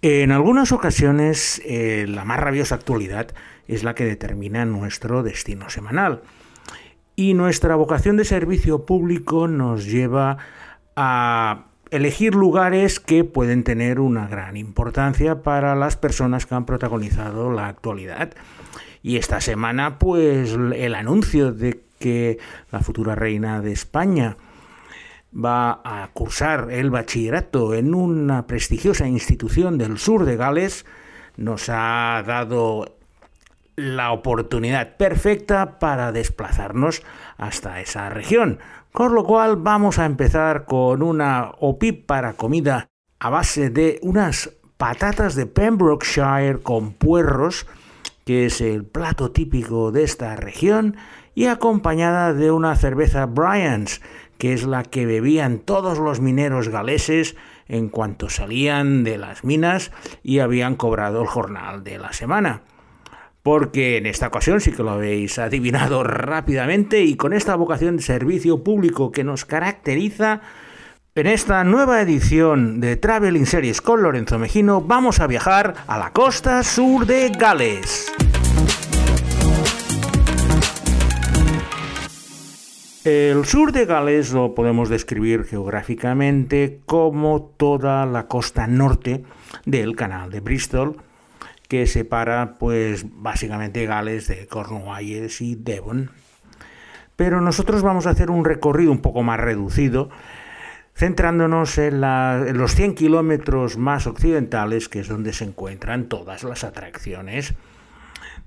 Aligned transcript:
En 0.00 0.30
algunas 0.30 0.70
ocasiones, 0.70 1.60
eh, 1.64 2.06
la 2.08 2.24
más 2.24 2.38
rabiosa 2.38 2.76
actualidad 2.76 3.34
es 3.66 3.82
la 3.82 3.96
que 3.96 4.04
determina 4.04 4.64
nuestro 4.64 5.24
destino 5.24 5.70
semanal. 5.70 6.22
Y 7.16 7.34
nuestra 7.34 7.74
vocación 7.74 8.16
de 8.16 8.24
servicio 8.24 8.86
público 8.86 9.48
nos 9.48 9.86
lleva 9.86 10.38
a 10.94 11.64
elegir 11.90 12.36
lugares 12.36 13.00
que 13.00 13.24
pueden 13.24 13.64
tener 13.64 13.98
una 13.98 14.28
gran 14.28 14.56
importancia 14.56 15.42
para 15.42 15.74
las 15.74 15.96
personas 15.96 16.46
que 16.46 16.54
han 16.54 16.64
protagonizado 16.64 17.50
la 17.50 17.66
actualidad. 17.66 18.34
Y 19.02 19.16
esta 19.16 19.40
semana, 19.40 19.98
pues 19.98 20.52
el 20.52 20.94
anuncio 20.94 21.52
de 21.52 21.80
que 21.98 22.38
la 22.70 22.80
futura 22.80 23.16
reina 23.16 23.60
de 23.60 23.72
España 23.72 24.36
va 25.32 25.80
a 25.84 26.08
cursar 26.12 26.68
el 26.70 26.90
bachillerato 26.90 27.74
en 27.74 27.94
una 27.94 28.46
prestigiosa 28.46 29.06
institución 29.06 29.78
del 29.78 29.98
sur 29.98 30.24
de 30.24 30.36
Gales, 30.36 30.86
nos 31.36 31.68
ha 31.68 32.22
dado 32.26 32.96
la 33.76 34.10
oportunidad 34.10 34.96
perfecta 34.96 35.78
para 35.78 36.10
desplazarnos 36.10 37.02
hasta 37.36 37.80
esa 37.80 38.08
región. 38.08 38.58
Con 38.92 39.14
lo 39.14 39.24
cual 39.24 39.56
vamos 39.56 39.98
a 39.98 40.06
empezar 40.06 40.64
con 40.64 41.02
una 41.02 41.52
OPIP 41.60 42.06
para 42.06 42.32
comida 42.32 42.88
a 43.20 43.30
base 43.30 43.70
de 43.70 44.00
unas 44.02 44.50
patatas 44.76 45.34
de 45.34 45.46
Pembrokeshire 45.46 46.60
con 46.62 46.92
puerros, 46.92 47.66
que 48.24 48.46
es 48.46 48.60
el 48.60 48.84
plato 48.84 49.30
típico 49.30 49.92
de 49.92 50.04
esta 50.04 50.34
región, 50.36 50.96
y 51.34 51.46
acompañada 51.46 52.32
de 52.34 52.50
una 52.50 52.74
cerveza 52.74 53.26
Bryans, 53.26 54.00
que 54.38 54.52
es 54.52 54.64
la 54.64 54.84
que 54.84 55.04
bebían 55.04 55.58
todos 55.58 55.98
los 55.98 56.20
mineros 56.20 56.68
galeses 56.68 57.36
en 57.66 57.88
cuanto 57.88 58.30
salían 58.30 59.04
de 59.04 59.18
las 59.18 59.44
minas 59.44 59.92
y 60.22 60.38
habían 60.38 60.76
cobrado 60.76 61.20
el 61.20 61.28
jornal 61.28 61.84
de 61.84 61.98
la 61.98 62.12
semana. 62.12 62.62
Porque 63.42 63.96
en 63.98 64.06
esta 64.06 64.28
ocasión 64.28 64.60
sí 64.60 64.72
que 64.72 64.82
lo 64.82 64.90
habéis 64.90 65.38
adivinado 65.38 66.02
rápidamente 66.04 67.02
y 67.02 67.16
con 67.16 67.32
esta 67.32 67.56
vocación 67.56 67.96
de 67.96 68.02
servicio 68.02 68.62
público 68.64 69.12
que 69.12 69.24
nos 69.24 69.44
caracteriza, 69.44 70.40
en 71.18 71.26
esta 71.26 71.64
nueva 71.64 72.00
edición 72.00 72.78
de 72.78 72.96
Traveling 72.96 73.46
Series 73.46 73.80
con 73.80 74.04
Lorenzo 74.04 74.38
Mejino 74.38 74.80
vamos 74.80 75.18
a 75.18 75.26
viajar 75.26 75.74
a 75.88 75.98
la 75.98 76.12
costa 76.12 76.62
sur 76.62 77.06
de 77.06 77.30
Gales. 77.30 78.12
El 83.08 83.46
sur 83.46 83.72
de 83.72 83.86
Gales 83.86 84.32
lo 84.32 84.54
podemos 84.54 84.90
describir 84.90 85.44
geográficamente 85.44 86.82
como 86.84 87.54
toda 87.56 88.04
la 88.04 88.26
costa 88.26 88.66
norte 88.66 89.24
del 89.64 89.96
canal 89.96 90.30
de 90.30 90.40
Bristol, 90.40 90.98
que 91.68 91.86
separa 91.86 92.56
pues 92.58 93.06
básicamente 93.10 93.86
Gales 93.86 94.28
de 94.28 94.46
Cornualles 94.46 95.40
y 95.40 95.54
Devon. 95.54 96.10
Pero 97.16 97.40
nosotros 97.40 97.80
vamos 97.80 98.06
a 98.06 98.10
hacer 98.10 98.30
un 98.30 98.44
recorrido 98.44 98.92
un 98.92 99.00
poco 99.00 99.22
más 99.22 99.40
reducido, 99.40 100.10
centrándonos 100.94 101.78
en, 101.78 102.04
en 102.04 102.58
los 102.58 102.74
100 102.74 102.94
kilómetros 102.94 103.78
más 103.78 104.06
occidentales, 104.06 104.90
que 104.90 105.00
es 105.00 105.08
donde 105.08 105.32
se 105.32 105.44
encuentran 105.44 106.10
todas 106.10 106.44
las 106.44 106.62
atracciones 106.62 107.54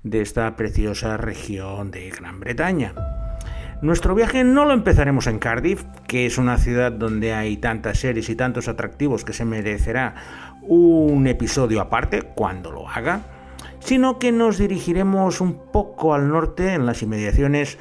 de 0.04 0.20
esta 0.20 0.54
preciosa 0.54 1.16
región 1.16 1.90
de 1.90 2.10
Gran 2.10 2.38
Bretaña. 2.38 2.94
Nuestro 3.82 4.14
viaje 4.14 4.44
no 4.44 4.64
lo 4.64 4.74
empezaremos 4.74 5.26
en 5.26 5.40
Cardiff, 5.40 5.82
que 6.06 6.24
es 6.24 6.38
una 6.38 6.56
ciudad 6.56 6.92
donde 6.92 7.34
hay 7.34 7.56
tantas 7.56 7.98
series 7.98 8.28
y 8.28 8.36
tantos 8.36 8.68
atractivos 8.68 9.24
que 9.24 9.32
se 9.32 9.44
merecerá 9.44 10.14
un 10.62 11.26
episodio 11.26 11.80
aparte 11.80 12.22
cuando 12.22 12.70
lo 12.70 12.88
haga, 12.88 13.22
sino 13.80 14.20
que 14.20 14.30
nos 14.30 14.58
dirigiremos 14.58 15.40
un 15.40 15.72
poco 15.72 16.14
al 16.14 16.28
norte, 16.28 16.74
en 16.74 16.86
las 16.86 17.02
inmediaciones 17.02 17.76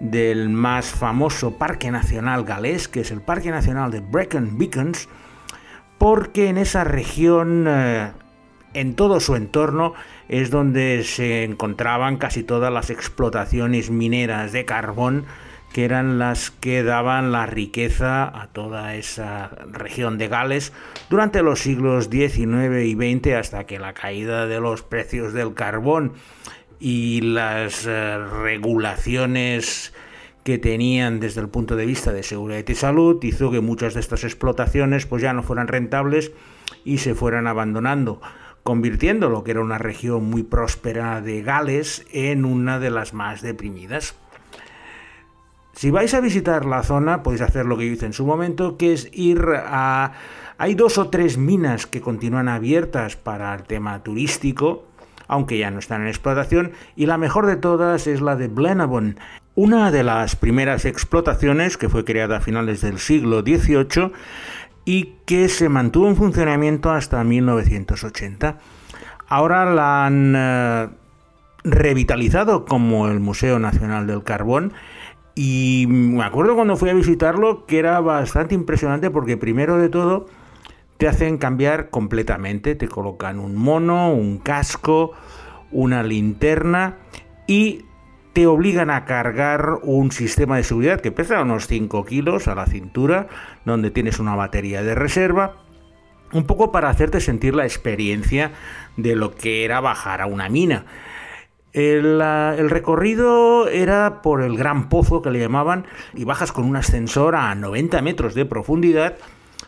del 0.00 0.48
más 0.48 0.86
famoso 0.86 1.56
Parque 1.56 1.92
Nacional 1.92 2.42
galés, 2.42 2.88
que 2.88 3.02
es 3.02 3.12
el 3.12 3.22
Parque 3.22 3.52
Nacional 3.52 3.92
de 3.92 4.00
Brecon 4.00 4.58
Beacons, 4.58 5.08
porque 5.98 6.48
en 6.48 6.58
esa 6.58 6.82
región, 6.82 7.66
eh, 7.68 8.10
en 8.74 8.94
todo 8.94 9.20
su 9.20 9.36
entorno, 9.36 9.94
es 10.28 10.50
donde 10.50 11.04
se 11.04 11.44
encontraban 11.44 12.16
casi 12.16 12.42
todas 12.42 12.72
las 12.72 12.90
explotaciones 12.90 13.90
mineras 13.90 14.52
de 14.52 14.64
carbón 14.64 15.24
que 15.74 15.84
eran 15.84 16.20
las 16.20 16.52
que 16.52 16.84
daban 16.84 17.32
la 17.32 17.46
riqueza 17.46 18.22
a 18.40 18.46
toda 18.46 18.94
esa 18.94 19.50
región 19.72 20.18
de 20.18 20.28
Gales 20.28 20.72
durante 21.10 21.42
los 21.42 21.58
siglos 21.58 22.08
XIX 22.12 22.84
y 22.84 22.94
XX 22.94 23.32
hasta 23.32 23.64
que 23.64 23.80
la 23.80 23.92
caída 23.92 24.46
de 24.46 24.60
los 24.60 24.82
precios 24.82 25.32
del 25.32 25.52
carbón 25.54 26.12
y 26.78 27.22
las 27.22 27.86
eh, 27.88 28.18
regulaciones 28.44 29.92
que 30.44 30.58
tenían 30.58 31.18
desde 31.18 31.40
el 31.40 31.48
punto 31.48 31.74
de 31.74 31.86
vista 31.86 32.12
de 32.12 32.22
seguridad 32.22 32.62
y 32.68 32.74
salud 32.76 33.18
hizo 33.24 33.50
que 33.50 33.60
muchas 33.60 33.94
de 33.94 34.00
estas 34.00 34.22
explotaciones 34.22 35.06
pues 35.06 35.22
ya 35.22 35.32
no 35.32 35.42
fueran 35.42 35.66
rentables 35.66 36.30
y 36.84 36.98
se 36.98 37.16
fueran 37.16 37.48
abandonando 37.48 38.20
convirtiendo 38.64 39.28
lo 39.28 39.44
que 39.44 39.52
era 39.52 39.60
una 39.60 39.78
región 39.78 40.24
muy 40.24 40.42
próspera 40.42 41.20
de 41.20 41.42
Gales 41.42 42.04
en 42.12 42.44
una 42.44 42.80
de 42.80 42.90
las 42.90 43.12
más 43.12 43.42
deprimidas. 43.42 44.16
Si 45.74 45.90
vais 45.90 46.14
a 46.14 46.20
visitar 46.20 46.64
la 46.64 46.82
zona, 46.82 47.22
podéis 47.22 47.42
hacer 47.42 47.66
lo 47.66 47.76
que 47.76 47.86
yo 47.86 47.92
hice 47.92 48.06
en 48.06 48.14
su 48.14 48.26
momento, 48.26 48.76
que 48.76 48.92
es 48.92 49.08
ir 49.12 49.44
a... 49.54 50.12
Hay 50.56 50.74
dos 50.74 50.98
o 50.98 51.10
tres 51.10 51.36
minas 51.36 51.86
que 51.86 52.00
continúan 52.00 52.48
abiertas 52.48 53.16
para 53.16 53.54
el 53.54 53.64
tema 53.64 54.02
turístico, 54.02 54.84
aunque 55.26 55.58
ya 55.58 55.70
no 55.70 55.80
están 55.80 56.02
en 56.02 56.08
explotación, 56.08 56.72
y 56.96 57.06
la 57.06 57.18
mejor 57.18 57.46
de 57.46 57.56
todas 57.56 58.06
es 58.06 58.20
la 58.20 58.36
de 58.36 58.48
Blenabon, 58.48 59.18
una 59.56 59.90
de 59.90 60.04
las 60.04 60.36
primeras 60.36 60.84
explotaciones 60.84 61.76
que 61.76 61.88
fue 61.88 62.04
creada 62.04 62.38
a 62.38 62.40
finales 62.40 62.80
del 62.80 62.98
siglo 62.98 63.42
XVIII 63.42 64.12
y 64.84 65.14
que 65.26 65.48
se 65.48 65.68
mantuvo 65.68 66.08
en 66.08 66.16
funcionamiento 66.16 66.90
hasta 66.90 67.22
1980. 67.24 68.58
Ahora 69.28 69.64
la 69.64 70.06
han 70.06 70.34
eh, 70.36 70.88
revitalizado 71.64 72.64
como 72.64 73.08
el 73.08 73.20
Museo 73.20 73.58
Nacional 73.58 74.06
del 74.06 74.22
Carbón 74.22 74.72
y 75.34 75.86
me 75.88 76.22
acuerdo 76.22 76.54
cuando 76.54 76.76
fui 76.76 76.90
a 76.90 76.94
visitarlo 76.94 77.66
que 77.66 77.78
era 77.78 78.00
bastante 78.00 78.54
impresionante 78.54 79.10
porque 79.10 79.36
primero 79.36 79.78
de 79.78 79.88
todo 79.88 80.26
te 80.98 81.08
hacen 81.08 81.38
cambiar 81.38 81.90
completamente, 81.90 82.74
te 82.74 82.86
colocan 82.86 83.40
un 83.40 83.56
mono, 83.56 84.12
un 84.12 84.38
casco, 84.38 85.12
una 85.72 86.02
linterna 86.02 86.98
y 87.46 87.84
te 88.34 88.48
obligan 88.48 88.90
a 88.90 89.04
cargar 89.04 89.78
un 89.82 90.10
sistema 90.10 90.56
de 90.56 90.64
seguridad 90.64 91.00
que 91.00 91.12
pesa 91.12 91.40
unos 91.40 91.68
5 91.68 92.04
kilos 92.04 92.48
a 92.48 92.56
la 92.56 92.66
cintura, 92.66 93.28
donde 93.64 93.92
tienes 93.92 94.18
una 94.18 94.34
batería 94.34 94.82
de 94.82 94.96
reserva, 94.96 95.54
un 96.32 96.44
poco 96.44 96.72
para 96.72 96.90
hacerte 96.90 97.20
sentir 97.20 97.54
la 97.54 97.64
experiencia 97.64 98.50
de 98.96 99.14
lo 99.14 99.36
que 99.36 99.64
era 99.64 99.80
bajar 99.80 100.20
a 100.20 100.26
una 100.26 100.48
mina. 100.48 100.84
El, 101.72 102.70
recorrido 102.70 103.68
era 103.68 104.20
por 104.20 104.42
el 104.42 104.56
gran 104.56 104.88
pozo 104.88 105.22
que 105.22 105.30
le 105.30 105.38
llamaban 105.38 105.86
y 106.12 106.24
bajas 106.24 106.50
con 106.50 106.64
un 106.64 106.76
ascensor 106.76 107.36
a 107.36 107.54
90 107.54 108.02
metros 108.02 108.34
de 108.34 108.44
profundidad 108.44 109.16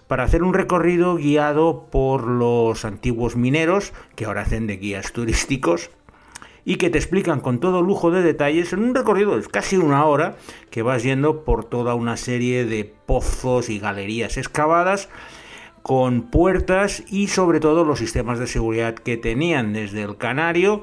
para 0.08 0.24
hacer 0.24 0.42
un 0.42 0.54
recorrido 0.54 1.16
guiado 1.16 1.86
por 1.90 2.26
los 2.26 2.84
antiguos 2.84 3.36
mineros 3.36 3.92
que 4.16 4.24
ahora 4.24 4.42
hacen 4.42 4.66
de 4.66 4.76
guías 4.76 5.12
turísticos 5.12 5.90
y 6.66 6.76
que 6.76 6.90
te 6.90 6.98
explican 6.98 7.40
con 7.40 7.60
todo 7.60 7.80
lujo 7.80 8.10
de 8.10 8.22
detalles 8.22 8.74
en 8.74 8.82
un 8.82 8.94
recorrido 8.94 9.38
de 9.38 9.46
casi 9.46 9.76
una 9.76 10.04
hora 10.04 10.36
que 10.68 10.82
vas 10.82 11.04
yendo 11.04 11.44
por 11.44 11.64
toda 11.64 11.94
una 11.94 12.18
serie 12.18 12.66
de 12.66 12.84
pozos 12.84 13.70
y 13.70 13.78
galerías 13.78 14.36
excavadas 14.36 15.08
con 15.82 16.22
puertas 16.22 17.04
y 17.08 17.28
sobre 17.28 17.60
todo 17.60 17.84
los 17.84 18.00
sistemas 18.00 18.40
de 18.40 18.48
seguridad 18.48 18.96
que 18.96 19.16
tenían 19.16 19.72
desde 19.72 20.02
el 20.02 20.16
canario 20.16 20.82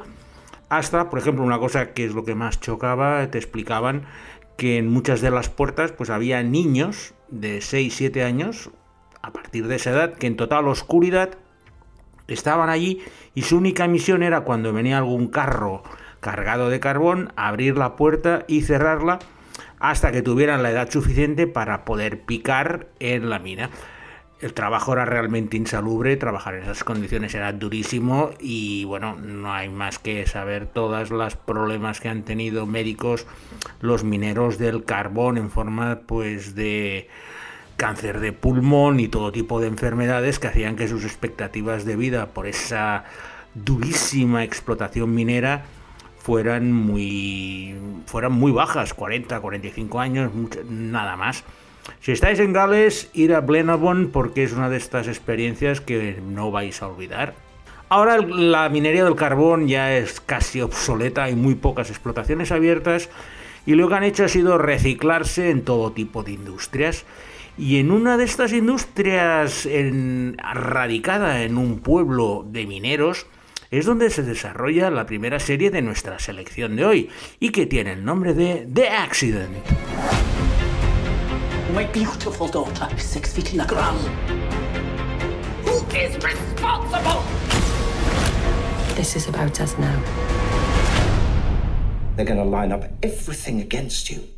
hasta, 0.70 1.10
por 1.10 1.20
ejemplo, 1.20 1.44
una 1.44 1.60
cosa 1.60 1.94
que 1.94 2.06
es 2.06 2.14
lo 2.14 2.24
que 2.24 2.34
más 2.34 2.62
chocaba, 2.62 3.30
te 3.30 3.38
explicaban 3.38 4.06
que 4.58 4.78
en 4.78 4.88
muchas 4.88 5.20
de 5.20 5.32
las 5.32 5.50
puertas 5.50 5.92
pues 5.92 6.10
había 6.10 6.42
niños 6.44 7.14
de 7.28 7.60
6, 7.60 7.94
7 7.94 8.24
años, 8.24 8.72
a 9.22 9.34
partir 9.34 9.68
de 9.68 9.76
esa 9.76 9.92
edad, 9.92 10.14
que 10.14 10.28
en 10.28 10.38
total 10.38 10.70
oscuridad 10.70 11.38
estaban 12.28 12.70
allí 12.70 13.02
y 13.36 13.44
su 13.44 13.58
única 13.58 13.88
misión 13.88 14.24
era 14.24 14.42
cuando 14.42 14.74
venía 14.74 14.98
algún 14.98 15.28
carro 15.28 15.84
cargado 16.20 16.70
de 16.70 16.80
carbón, 16.80 17.34
abrir 17.36 17.78
la 17.78 17.96
puerta 17.96 18.46
y 18.48 18.62
cerrarla 18.62 19.20
hasta 19.80 20.12
que 20.12 20.22
tuvieran 20.22 20.64
la 20.64 20.72
edad 20.72 20.90
suficiente 20.90 21.46
para 21.46 21.84
poder 21.84 22.22
picar 22.22 22.88
en 23.00 23.30
la 23.30 23.40
mina. 23.40 23.70
El 24.40 24.54
trabajo 24.54 24.94
era 24.94 25.06
realmente 25.06 25.56
insalubre, 25.56 26.18
trabajar 26.18 26.56
en 26.56 26.64
esas 26.64 26.84
condiciones 26.84 27.34
era 27.34 27.54
durísimo 27.54 28.32
y 28.40 28.84
bueno, 28.84 29.16
no 29.16 29.54
hay 29.54 29.70
más 29.70 30.00
que 30.00 30.26
saber 30.26 30.68
todos 30.68 31.12
los 31.12 31.36
problemas 31.36 32.02
que 32.02 32.10
han 32.10 32.24
tenido 32.24 32.66
médicos 32.66 33.26
los 33.80 34.04
mineros 34.04 34.58
del 34.58 34.84
carbón 34.84 35.38
en 35.38 35.50
forma 35.50 36.02
pues 36.06 36.56
de 36.56 37.08
cáncer 37.78 38.20
de 38.20 38.34
pulmón 38.34 39.00
y 39.00 39.08
todo 39.08 39.32
tipo 39.32 39.60
de 39.60 39.68
enfermedades 39.68 40.40
que 40.40 40.48
hacían 40.48 40.76
que 40.76 40.88
sus 40.88 41.04
expectativas 41.04 41.86
de 41.86 41.96
vida 41.96 42.28
por 42.28 42.48
esa 42.48 43.06
durísima 43.56 44.44
explotación 44.44 45.14
minera 45.14 45.66
fueran 46.18 46.72
muy, 46.72 47.76
fueran 48.06 48.32
muy 48.32 48.52
bajas, 48.52 48.94
40, 48.94 49.40
45 49.40 50.00
años, 50.00 50.32
nada 50.70 51.18
más. 51.18 51.44
Si 52.00 52.14
estáis 52.14 52.40
en 52.40 52.54
Gales, 52.54 53.10
ir 53.14 53.34
a 53.34 53.42
Blenabon 53.42 54.10
porque 54.12 54.44
es 54.44 54.54
una 54.54 54.70
de 54.70 54.78
estas 54.78 55.08
experiencias 55.08 55.82
que 55.82 56.22
no 56.26 56.50
vais 56.50 56.82
a 56.82 56.88
olvidar. 56.88 57.34
Ahora 57.90 58.18
la 58.18 58.70
minería 58.70 59.04
del 59.04 59.16
carbón 59.16 59.68
ya 59.68 59.96
es 59.96 60.22
casi 60.22 60.62
obsoleta, 60.62 61.26
hay 61.26 61.36
muy 61.36 61.56
pocas 61.56 61.90
explotaciones 61.90 62.52
abiertas 62.52 63.10
y 63.66 63.76
lo 63.76 63.88
que 63.88 63.96
han 63.96 64.04
hecho 64.04 64.24
ha 64.24 64.30
sido 64.30 64.58
reciclarse 64.58 65.50
en 65.50 65.64
todo 65.64 65.92
tipo 65.92 66.24
de 66.24 66.32
industrias. 66.32 67.06
Y 67.58 67.78
en 67.78 67.92
una 67.92 68.18
de 68.18 68.24
estas 68.24 68.52
industrias 68.52 69.68
radicada 70.54 71.44
en 71.44 71.58
un 71.58 71.80
pueblo 71.80 72.46
de 72.48 72.66
mineros, 72.66 73.28
es 73.70 73.86
donde 73.86 74.10
se 74.10 74.22
desarrolla 74.22 74.92
la 74.92 75.06
primera 75.06 75.40
serie 75.40 75.72
de 75.72 75.82
nuestra 75.82 76.20
selección 76.20 76.76
de 76.76 76.86
hoy 76.86 77.10
y 77.40 77.50
que 77.50 77.66
tiene 77.66 77.94
el 77.94 78.06
nombre 78.06 78.34
de 78.34 78.68
The 78.72 78.88
Accident. 78.90 79.56
My 81.76 81.86
beautiful 81.86 82.48
daughter 82.48 82.88
is 82.96 83.04
six 83.04 83.34
feet 83.34 83.52
in 83.52 83.58
the 83.58 83.66
ground. 83.66 84.00
Who 85.66 85.84
is 85.98 86.16
responsible? 86.24 87.24
This 88.96 89.16
is 89.16 89.28
about 89.28 89.60
us 89.60 89.76
now. 89.80 90.00
They're 92.16 92.26
going 92.26 92.38
to 92.38 92.46
line 92.46 92.72
up 92.72 92.84
everything 93.02 93.60
against 93.62 94.12
you. 94.12 94.33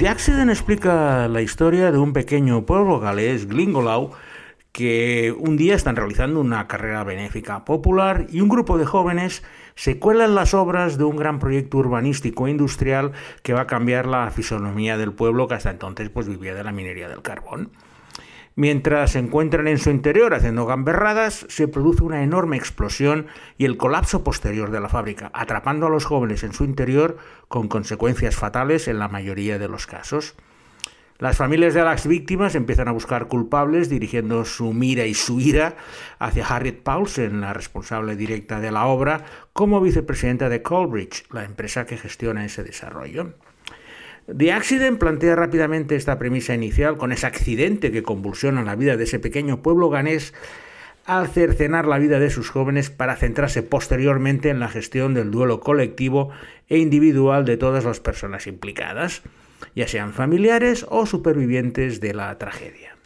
The 0.00 0.08
Accident 0.08 0.48
explica 0.48 1.28
la 1.28 1.42
historia 1.42 1.92
de 1.92 1.98
un 1.98 2.14
pequeño 2.14 2.64
pueblo 2.64 3.00
galés, 3.00 3.46
Glingolau, 3.46 4.12
que 4.72 5.30
un 5.38 5.58
día 5.58 5.74
están 5.74 5.94
realizando 5.94 6.40
una 6.40 6.66
carrera 6.68 7.04
benéfica 7.04 7.66
popular 7.66 8.26
y 8.30 8.40
un 8.40 8.48
grupo 8.48 8.78
de 8.78 8.86
jóvenes 8.86 9.42
se 9.74 9.98
cuelan 9.98 10.34
las 10.34 10.54
obras 10.54 10.96
de 10.96 11.04
un 11.04 11.16
gran 11.16 11.38
proyecto 11.38 11.76
urbanístico 11.76 12.46
e 12.46 12.50
industrial 12.50 13.12
que 13.42 13.52
va 13.52 13.60
a 13.60 13.66
cambiar 13.66 14.06
la 14.06 14.30
fisonomía 14.30 14.96
del 14.96 15.12
pueblo 15.12 15.48
que 15.48 15.56
hasta 15.56 15.68
entonces 15.68 16.08
pues, 16.08 16.26
vivía 16.26 16.54
de 16.54 16.64
la 16.64 16.72
minería 16.72 17.10
del 17.10 17.20
carbón. 17.20 17.70
Mientras 18.56 19.12
se 19.12 19.20
encuentran 19.20 19.68
en 19.68 19.78
su 19.78 19.90
interior 19.90 20.34
haciendo 20.34 20.66
gamberradas, 20.66 21.46
se 21.48 21.68
produce 21.68 22.02
una 22.02 22.22
enorme 22.22 22.56
explosión 22.56 23.26
y 23.56 23.64
el 23.64 23.76
colapso 23.76 24.24
posterior 24.24 24.70
de 24.70 24.80
la 24.80 24.88
fábrica, 24.88 25.30
atrapando 25.32 25.86
a 25.86 25.90
los 25.90 26.04
jóvenes 26.04 26.42
en 26.42 26.52
su 26.52 26.64
interior 26.64 27.16
con 27.48 27.68
consecuencias 27.68 28.36
fatales 28.36 28.88
en 28.88 28.98
la 28.98 29.08
mayoría 29.08 29.58
de 29.58 29.68
los 29.68 29.86
casos. 29.86 30.34
Las 31.20 31.36
familias 31.36 31.74
de 31.74 31.84
las 31.84 32.06
víctimas 32.06 32.54
empiezan 32.54 32.88
a 32.88 32.92
buscar 32.92 33.28
culpables 33.28 33.90
dirigiendo 33.90 34.46
su 34.46 34.72
mira 34.72 35.04
y 35.04 35.12
su 35.12 35.38
ira 35.38 35.76
hacia 36.18 36.46
Harriet 36.46 36.82
Paulsen, 36.82 37.42
la 37.42 37.52
responsable 37.52 38.16
directa 38.16 38.58
de 38.58 38.72
la 38.72 38.86
obra, 38.86 39.26
como 39.52 39.82
vicepresidenta 39.82 40.48
de 40.48 40.62
Colbridge, 40.62 41.24
la 41.30 41.44
empresa 41.44 41.84
que 41.84 41.98
gestiona 41.98 42.46
ese 42.46 42.64
desarrollo. 42.64 43.34
The 44.26 44.52
Accident 44.52 44.98
plantea 44.98 45.36
rápidamente 45.36 45.96
esta 45.96 46.18
premisa 46.18 46.54
inicial 46.54 46.96
con 46.96 47.12
ese 47.12 47.26
accidente 47.26 47.90
que 47.90 48.02
convulsiona 48.02 48.62
la 48.62 48.76
vida 48.76 48.96
de 48.96 49.04
ese 49.04 49.18
pequeño 49.18 49.62
pueblo 49.62 49.90
ganés 49.90 50.34
al 51.06 51.28
cercenar 51.28 51.86
la 51.86 51.98
vida 51.98 52.20
de 52.20 52.30
sus 52.30 52.50
jóvenes 52.50 52.90
para 52.90 53.16
centrarse 53.16 53.62
posteriormente 53.62 54.50
en 54.50 54.60
la 54.60 54.68
gestión 54.68 55.14
del 55.14 55.30
duelo 55.30 55.60
colectivo 55.60 56.30
e 56.68 56.78
individual 56.78 57.44
de 57.44 57.56
todas 57.56 57.84
las 57.84 58.00
personas 58.00 58.46
implicadas 58.46 59.22
ya 59.74 59.88
sean 59.88 60.12
familiares 60.12 60.86
o 60.88 61.06
supervivientes 61.06 62.00
de 62.00 62.14
la 62.14 62.36
tragedia. 62.38 62.96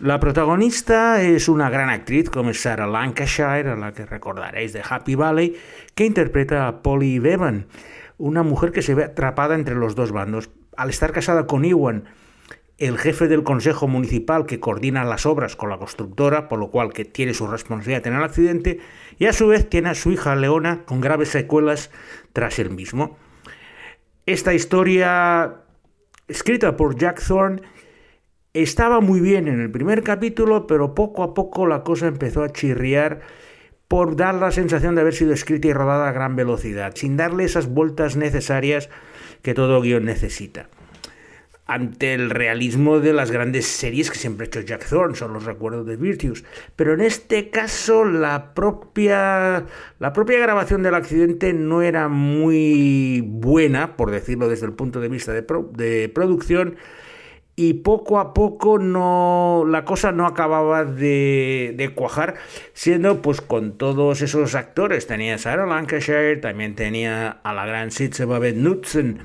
La 0.00 0.18
protagonista 0.18 1.22
es 1.22 1.48
una 1.48 1.70
gran 1.70 1.88
actriz 1.88 2.28
como 2.28 2.52
Sarah 2.54 2.88
Lancashire, 2.88 3.70
a 3.70 3.76
la 3.76 3.92
que 3.92 4.04
recordaréis 4.04 4.72
de 4.72 4.82
Happy 4.88 5.14
Valley, 5.14 5.56
que 5.94 6.06
interpreta 6.06 6.66
a 6.66 6.82
Polly 6.82 7.20
Bevan, 7.20 7.66
una 8.22 8.44
mujer 8.44 8.70
que 8.70 8.82
se 8.82 8.94
ve 8.94 9.02
atrapada 9.02 9.56
entre 9.56 9.74
los 9.74 9.96
dos 9.96 10.12
bandos. 10.12 10.48
Al 10.76 10.90
estar 10.90 11.10
casada 11.10 11.48
con 11.48 11.64
Iwan, 11.64 12.04
el 12.78 12.96
jefe 12.96 13.26
del 13.26 13.42
consejo 13.42 13.88
municipal 13.88 14.46
que 14.46 14.60
coordina 14.60 15.02
las 15.02 15.26
obras 15.26 15.56
con 15.56 15.70
la 15.70 15.78
constructora, 15.78 16.48
por 16.48 16.60
lo 16.60 16.70
cual 16.70 16.92
que 16.92 17.04
tiene 17.04 17.34
su 17.34 17.48
responsabilidad 17.48 18.06
en 18.06 18.14
el 18.14 18.22
accidente, 18.22 18.78
y 19.18 19.26
a 19.26 19.32
su 19.32 19.48
vez 19.48 19.68
tiene 19.68 19.88
a 19.88 19.96
su 19.96 20.12
hija 20.12 20.36
Leona 20.36 20.84
con 20.84 21.00
graves 21.00 21.30
secuelas 21.30 21.90
tras 22.32 22.60
el 22.60 22.70
mismo. 22.70 23.18
Esta 24.24 24.54
historia 24.54 25.56
escrita 26.28 26.76
por 26.76 26.96
Jack 26.96 27.20
Thorne, 27.26 27.60
estaba 28.54 29.00
muy 29.00 29.18
bien 29.18 29.48
en 29.48 29.60
el 29.60 29.72
primer 29.72 30.04
capítulo, 30.04 30.68
pero 30.68 30.94
poco 30.94 31.24
a 31.24 31.34
poco 31.34 31.66
la 31.66 31.82
cosa 31.82 32.06
empezó 32.06 32.44
a 32.44 32.52
chirriar 32.52 33.22
por 33.92 34.16
dar 34.16 34.34
la 34.36 34.50
sensación 34.50 34.94
de 34.94 35.02
haber 35.02 35.12
sido 35.12 35.34
escrita 35.34 35.68
y 35.68 35.74
rodada 35.74 36.08
a 36.08 36.12
gran 36.12 36.34
velocidad, 36.34 36.94
sin 36.94 37.18
darle 37.18 37.44
esas 37.44 37.66
vueltas 37.66 38.16
necesarias 38.16 38.88
que 39.42 39.52
todo 39.52 39.82
guion 39.82 40.06
necesita. 40.06 40.70
Ante 41.66 42.14
el 42.14 42.30
realismo 42.30 43.00
de 43.00 43.12
las 43.12 43.30
grandes 43.30 43.66
series 43.66 44.10
que 44.10 44.16
siempre 44.16 44.44
ha 44.44 44.46
hecho 44.46 44.62
Jack 44.62 44.88
Thorne, 44.88 45.14
son 45.14 45.34
los 45.34 45.44
recuerdos 45.44 45.84
de 45.84 45.96
Virtues. 45.96 46.42
Pero 46.74 46.94
en 46.94 47.02
este 47.02 47.50
caso, 47.50 48.06
la 48.06 48.54
propia, 48.54 49.66
la 49.98 50.12
propia 50.14 50.38
grabación 50.38 50.82
del 50.82 50.94
accidente 50.94 51.52
no 51.52 51.82
era 51.82 52.08
muy 52.08 53.22
buena, 53.22 53.98
por 53.98 54.10
decirlo 54.10 54.48
desde 54.48 54.64
el 54.64 54.72
punto 54.72 55.00
de 55.00 55.10
vista 55.10 55.34
de, 55.34 55.44
de 55.72 56.08
producción, 56.08 56.76
y 57.54 57.74
poco 57.74 58.18
a 58.18 58.32
poco 58.32 58.78
no 58.78 59.64
la 59.66 59.84
cosa 59.84 60.10
no 60.10 60.26
acababa 60.26 60.84
de, 60.84 61.92
cuajar, 61.94 62.34
siendo 62.72 63.20
pues 63.20 63.40
con 63.40 63.72
todos 63.76 64.22
esos 64.22 64.54
actores. 64.54 65.06
Tenía 65.06 65.38
Sarah 65.38 65.66
Lancashire, 65.66 66.36
también 66.36 66.74
tenía 66.74 67.40
a 67.42 67.52
la 67.52 67.66
gran 67.66 67.90
Sitze 67.90 68.24
Babette 68.24 68.56
Knudsen 68.56 69.18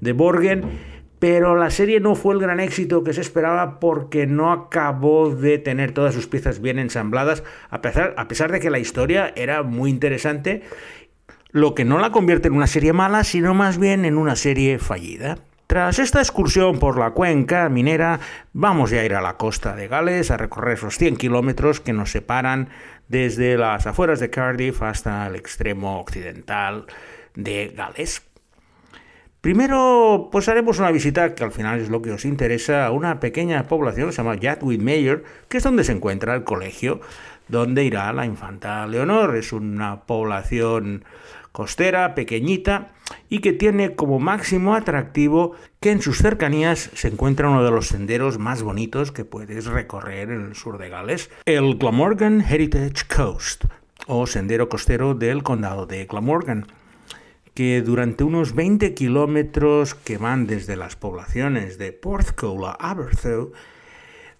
de 0.00 0.12
Borgen 0.12 0.90
pero 1.20 1.54
la 1.54 1.70
serie 1.70 2.00
no 2.00 2.14
fue 2.14 2.32
el 2.32 2.40
gran 2.40 2.60
éxito 2.60 3.04
que 3.04 3.12
se 3.12 3.20
esperaba 3.20 3.78
porque 3.78 4.26
no 4.26 4.52
acabó 4.52 5.28
de 5.28 5.58
tener 5.58 5.92
todas 5.92 6.14
sus 6.14 6.26
piezas 6.26 6.62
bien 6.62 6.78
ensambladas, 6.78 7.44
a 7.68 7.82
pesar, 7.82 8.14
a 8.16 8.26
pesar 8.26 8.50
de 8.50 8.58
que 8.58 8.70
la 8.70 8.78
historia 8.78 9.30
era 9.36 9.62
muy 9.62 9.90
interesante, 9.90 10.62
lo 11.50 11.74
que 11.74 11.84
no 11.84 11.98
la 11.98 12.10
convierte 12.10 12.48
en 12.48 12.54
una 12.54 12.66
serie 12.66 12.94
mala, 12.94 13.22
sino 13.22 13.52
más 13.52 13.76
bien 13.76 14.06
en 14.06 14.16
una 14.16 14.34
serie 14.34 14.78
fallida. 14.78 15.36
Tras 15.70 16.00
esta 16.00 16.18
excursión 16.18 16.80
por 16.80 16.98
la 16.98 17.12
cuenca 17.12 17.68
minera, 17.68 18.18
vamos 18.52 18.90
ya 18.90 19.02
a 19.02 19.04
ir 19.04 19.14
a 19.14 19.20
la 19.20 19.36
costa 19.36 19.76
de 19.76 19.86
Gales 19.86 20.32
a 20.32 20.36
recorrer 20.36 20.74
esos 20.74 20.98
100 20.98 21.16
kilómetros 21.16 21.78
que 21.78 21.92
nos 21.92 22.10
separan 22.10 22.70
desde 23.06 23.56
las 23.56 23.86
afueras 23.86 24.18
de 24.18 24.30
Cardiff 24.30 24.82
hasta 24.82 25.24
el 25.28 25.36
extremo 25.36 26.00
occidental 26.00 26.86
de 27.36 27.68
Gales. 27.68 28.20
Primero, 29.40 30.28
pues 30.32 30.48
haremos 30.48 30.80
una 30.80 30.90
visita, 30.90 31.36
que 31.36 31.44
al 31.44 31.52
final 31.52 31.78
es 31.78 31.88
lo 31.88 32.02
que 32.02 32.10
os 32.10 32.24
interesa, 32.24 32.84
a 32.84 32.90
una 32.90 33.20
pequeña 33.20 33.68
población 33.68 34.10
se 34.10 34.24
llama 34.24 34.40
Jadwin 34.42 34.84
Mayor, 34.84 35.22
que 35.48 35.58
es 35.58 35.62
donde 35.62 35.84
se 35.84 35.92
encuentra 35.92 36.34
el 36.34 36.42
colegio 36.42 37.00
donde 37.46 37.84
irá 37.84 38.12
la 38.12 38.26
infanta 38.26 38.88
Leonor. 38.88 39.36
Es 39.36 39.52
una 39.52 40.00
población 40.00 41.04
costera, 41.52 42.16
pequeñita, 42.16 42.88
y 43.30 43.38
que 43.38 43.54
tiene 43.54 43.94
como 43.94 44.18
máximo 44.18 44.74
atractivo 44.74 45.54
que 45.80 45.92
en 45.92 46.02
sus 46.02 46.18
cercanías 46.18 46.90
se 46.94 47.08
encuentra 47.08 47.48
uno 47.48 47.64
de 47.64 47.70
los 47.70 47.86
senderos 47.86 48.38
más 48.38 48.62
bonitos 48.62 49.12
que 49.12 49.24
puedes 49.24 49.66
recorrer 49.66 50.30
en 50.30 50.42
el 50.42 50.56
sur 50.56 50.76
de 50.76 50.90
Gales, 50.90 51.30
el 51.46 51.78
Glamorgan 51.78 52.42
Heritage 52.42 53.06
Coast, 53.08 53.64
o 54.06 54.26
sendero 54.26 54.68
costero 54.68 55.14
del 55.14 55.42
condado 55.42 55.86
de 55.86 56.04
Glamorgan 56.04 56.66
que 57.54 57.82
durante 57.82 58.24
unos 58.24 58.54
20 58.54 58.94
kilómetros 58.94 59.94
que 59.94 60.18
van 60.18 60.46
desde 60.46 60.76
las 60.76 60.96
poblaciones 60.96 61.78
de 61.78 61.92
Porthcawl 61.92 62.64
a 62.64 62.72
Aberthaw, 62.72 63.52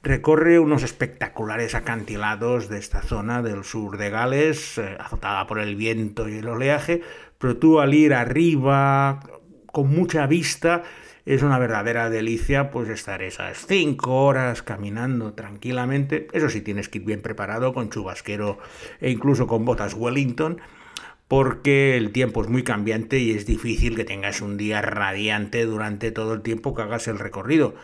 recorre 0.02 0.58
unos 0.58 0.82
espectaculares 0.82 1.74
acantilados 1.74 2.68
de 2.68 2.78
esta 2.78 3.02
zona 3.02 3.42
del 3.42 3.64
sur 3.64 3.98
de 3.98 4.10
Gales, 4.10 4.78
eh, 4.78 4.96
azotada 4.98 5.46
por 5.46 5.58
el 5.58 5.76
viento 5.76 6.28
y 6.28 6.38
el 6.38 6.48
oleaje, 6.48 7.02
pero 7.40 7.56
tú 7.56 7.80
al 7.80 7.94
ir 7.94 8.14
arriba 8.14 9.20
con 9.66 9.90
mucha 9.90 10.26
vista 10.26 10.84
es 11.24 11.42
una 11.42 11.58
verdadera 11.58 12.10
delicia 12.10 12.70
pues 12.70 12.88
estar 12.88 13.22
esas 13.22 13.66
5 13.66 14.24
horas 14.24 14.62
caminando 14.62 15.32
tranquilamente, 15.32 16.28
eso 16.32 16.48
sí 16.48 16.60
tienes 16.60 16.88
que 16.88 16.98
ir 16.98 17.04
bien 17.04 17.22
preparado 17.22 17.72
con 17.72 17.90
chubasquero 17.90 18.58
e 19.00 19.10
incluso 19.10 19.46
con 19.46 19.64
botas 19.64 19.94
Wellington, 19.94 20.60
porque 21.28 21.96
el 21.96 22.12
tiempo 22.12 22.42
es 22.42 22.48
muy 22.48 22.62
cambiante 22.62 23.18
y 23.18 23.30
es 23.30 23.46
difícil 23.46 23.96
que 23.96 24.04
tengas 24.04 24.40
un 24.40 24.56
día 24.56 24.82
radiante 24.82 25.64
durante 25.64 26.10
todo 26.10 26.34
el 26.34 26.42
tiempo 26.42 26.74
que 26.74 26.82
hagas 26.82 27.08
el 27.08 27.18
recorrido. 27.18 27.74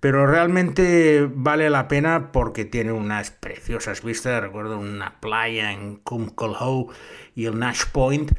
Pero 0.00 0.26
realmente 0.26 1.28
vale 1.32 1.70
la 1.70 1.88
pena 1.88 2.32
porque 2.32 2.64
tiene 2.64 2.92
unas 2.92 3.30
preciosas 3.30 4.02
vistas. 4.02 4.42
Recuerdo 4.42 4.78
una 4.78 5.20
playa 5.20 5.72
en 5.72 5.96
Cumcolhoe 5.96 6.88
y 7.34 7.46
el 7.46 7.58
Nash 7.58 7.84
Point 7.92 8.32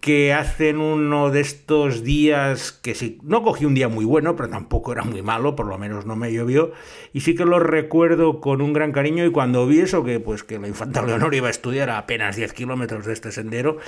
que 0.00 0.32
hacen 0.32 0.78
uno 0.78 1.30
de 1.30 1.40
estos 1.40 2.02
días 2.02 2.72
que 2.72 2.94
sí, 2.94 3.18
no 3.22 3.42
cogí 3.42 3.64
un 3.64 3.74
día 3.74 3.88
muy 3.88 4.04
bueno, 4.04 4.36
pero 4.36 4.48
tampoco 4.48 4.92
era 4.92 5.02
muy 5.02 5.22
malo, 5.22 5.56
por 5.56 5.66
lo 5.66 5.78
menos 5.78 6.06
no 6.06 6.16
me 6.16 6.32
llovió, 6.32 6.72
y 7.12 7.20
sí 7.20 7.34
que 7.34 7.44
lo 7.44 7.58
recuerdo 7.58 8.40
con 8.40 8.60
un 8.60 8.72
gran 8.72 8.92
cariño 8.92 9.24
y 9.24 9.30
cuando 9.30 9.66
vi 9.66 9.80
eso, 9.80 10.04
que 10.04 10.20
pues 10.20 10.44
que 10.44 10.58
la 10.58 10.68
infanta 10.68 11.02
Leonor 11.02 11.34
iba 11.34 11.48
a 11.48 11.50
estudiar 11.50 11.90
a 11.90 11.98
apenas 11.98 12.36
10 12.36 12.52
kilómetros 12.52 13.06
de 13.06 13.12
este 13.12 13.32
sendero, 13.32 13.78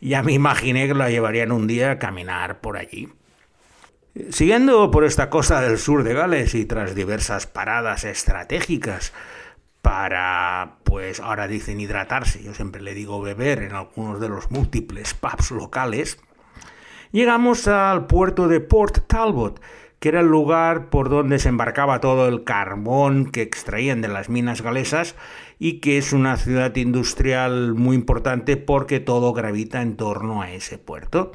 ya 0.00 0.22
me 0.22 0.32
imaginé 0.32 0.88
que 0.88 0.94
la 0.94 1.10
llevarían 1.10 1.52
un 1.52 1.66
día 1.66 1.92
a 1.92 1.98
caminar 1.98 2.60
por 2.60 2.76
allí. 2.76 3.08
Siguiendo 4.30 4.90
por 4.90 5.04
esta 5.04 5.30
costa 5.30 5.60
del 5.60 5.78
sur 5.78 6.02
de 6.02 6.14
Gales 6.14 6.56
y 6.56 6.64
tras 6.64 6.96
diversas 6.96 7.46
paradas 7.46 8.04
estratégicas 8.04 9.12
para, 9.82 10.78
pues 10.84 11.20
ahora 11.20 11.48
dicen 11.48 11.80
hidratarse, 11.80 12.42
yo 12.42 12.54
siempre 12.54 12.82
le 12.82 12.94
digo 12.94 13.20
beber 13.20 13.62
en 13.62 13.72
algunos 13.72 14.20
de 14.20 14.28
los 14.28 14.50
múltiples 14.50 15.14
pubs 15.14 15.50
locales, 15.50 16.18
llegamos 17.12 17.66
al 17.68 18.06
puerto 18.06 18.48
de 18.48 18.60
Port 18.60 19.06
Talbot, 19.06 19.60
que 19.98 20.08
era 20.08 20.20
el 20.20 20.26
lugar 20.26 20.88
por 20.88 21.10
donde 21.10 21.38
se 21.38 21.50
embarcaba 21.50 22.00
todo 22.00 22.26
el 22.28 22.44
carbón 22.44 23.30
que 23.30 23.42
extraían 23.42 24.00
de 24.00 24.08
las 24.08 24.28
minas 24.28 24.62
galesas 24.62 25.14
y 25.58 25.80
que 25.80 25.98
es 25.98 26.12
una 26.12 26.38
ciudad 26.38 26.74
industrial 26.76 27.74
muy 27.74 27.96
importante 27.96 28.56
porque 28.56 28.98
todo 28.98 29.34
gravita 29.34 29.82
en 29.82 29.96
torno 29.96 30.40
a 30.40 30.50
ese 30.52 30.78
puerto. 30.78 31.32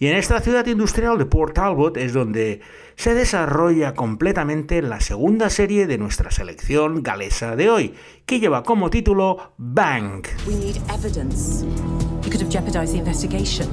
Y 0.00 0.06
en 0.06 0.16
esta 0.16 0.40
ciudad 0.40 0.66
industrial 0.66 1.18
de 1.18 1.26
Port 1.26 1.54
Talbot 1.54 1.96
es 1.98 2.12
donde 2.12 2.62
se 3.00 3.14
desarrolla 3.14 3.94
completamente 3.94 4.82
la 4.82 5.00
segunda 5.00 5.48
serie 5.48 5.86
de 5.86 5.96
nuestra 5.96 6.30
selección 6.30 7.02
galesa 7.02 7.56
de 7.56 7.70
hoy, 7.70 7.94
que 8.26 8.40
lleva 8.40 8.62
como 8.62 8.90
título 8.90 9.54
Bang. 9.56 10.22
We 10.46 10.54
need 10.56 10.76
evidence. 10.92 11.64
You 11.64 12.30
could 12.30 12.42
have 12.42 12.50
jeopardized 12.50 12.92
the 12.92 12.98
investigation. 12.98 13.70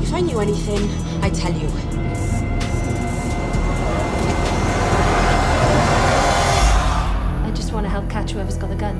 If 0.00 0.14
I 0.14 0.22
knew 0.22 0.40
anything, 0.40 0.80
I'd 1.22 1.34
tell 1.34 1.52
you. 1.52 1.68
I 7.44 7.50
just 7.54 7.74
want 7.74 7.84
to 7.84 7.90
help 7.90 8.08
catch 8.08 8.32
whoever's 8.32 8.56
got 8.56 8.70
the 8.70 8.76
gun. 8.76 8.96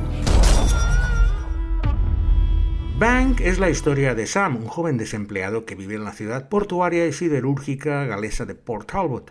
Bank 3.06 3.42
es 3.42 3.58
la 3.58 3.68
historia 3.68 4.14
de 4.14 4.26
Sam, 4.26 4.56
un 4.56 4.66
joven 4.66 4.96
desempleado 4.96 5.66
que 5.66 5.75
vive 5.75 5.94
en 5.94 6.04
la 6.04 6.14
ciudad 6.14 6.49
portuaria 6.49 7.06
y 7.06 7.12
siderúrgica 7.12 8.06
galesa 8.06 8.46
de 8.46 8.54
Port 8.54 8.90
Talbot, 8.90 9.30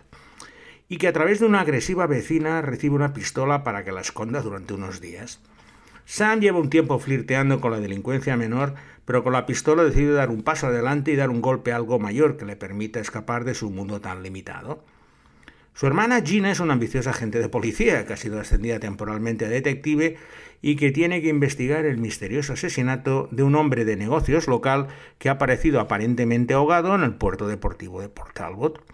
y 0.88 0.98
que 0.98 1.08
a 1.08 1.12
través 1.12 1.40
de 1.40 1.46
una 1.46 1.62
agresiva 1.62 2.06
vecina 2.06 2.62
recibe 2.62 2.94
una 2.94 3.12
pistola 3.12 3.64
para 3.64 3.82
que 3.82 3.90
la 3.90 4.02
esconda 4.02 4.42
durante 4.42 4.74
unos 4.74 5.00
días. 5.00 5.40
Sam 6.04 6.38
lleva 6.38 6.60
un 6.60 6.70
tiempo 6.70 7.00
flirteando 7.00 7.60
con 7.60 7.72
la 7.72 7.80
delincuencia 7.80 8.36
menor, 8.36 8.74
pero 9.04 9.24
con 9.24 9.32
la 9.32 9.44
pistola 9.44 9.82
decide 9.82 10.12
dar 10.12 10.30
un 10.30 10.44
paso 10.44 10.68
adelante 10.68 11.10
y 11.10 11.16
dar 11.16 11.30
un 11.30 11.42
golpe 11.42 11.72
algo 11.72 11.98
mayor 11.98 12.36
que 12.36 12.44
le 12.44 12.54
permita 12.54 13.00
escapar 13.00 13.42
de 13.42 13.56
su 13.56 13.70
mundo 13.70 14.00
tan 14.00 14.22
limitado. 14.22 14.84
Su 15.74 15.88
hermana 15.88 16.22
Gina 16.24 16.52
es 16.52 16.60
una 16.60 16.74
ambiciosa 16.74 17.10
agente 17.10 17.40
de 17.40 17.48
policía 17.48 18.06
que 18.06 18.12
ha 18.12 18.16
sido 18.16 18.38
ascendida 18.38 18.78
temporalmente 18.78 19.44
a 19.44 19.48
detective 19.48 20.16
y 20.62 20.76
que 20.76 20.92
tiene 20.92 21.20
que 21.20 21.28
investigar 21.28 21.84
el 21.84 21.98
misterioso 21.98 22.52
asesinato 22.52 23.28
de 23.32 23.42
un 23.42 23.56
hombre 23.56 23.84
de 23.84 23.96
negocios 23.96 24.46
local 24.46 24.86
que 25.18 25.28
ha 25.28 25.32
aparecido 25.32 25.80
aparentemente 25.80 26.54
ahogado 26.54 26.94
en 26.94 27.02
el 27.02 27.16
puerto 27.16 27.48
deportivo 27.48 28.00
de 28.00 28.08
Port 28.08 28.34
Talbot. 28.34 28.84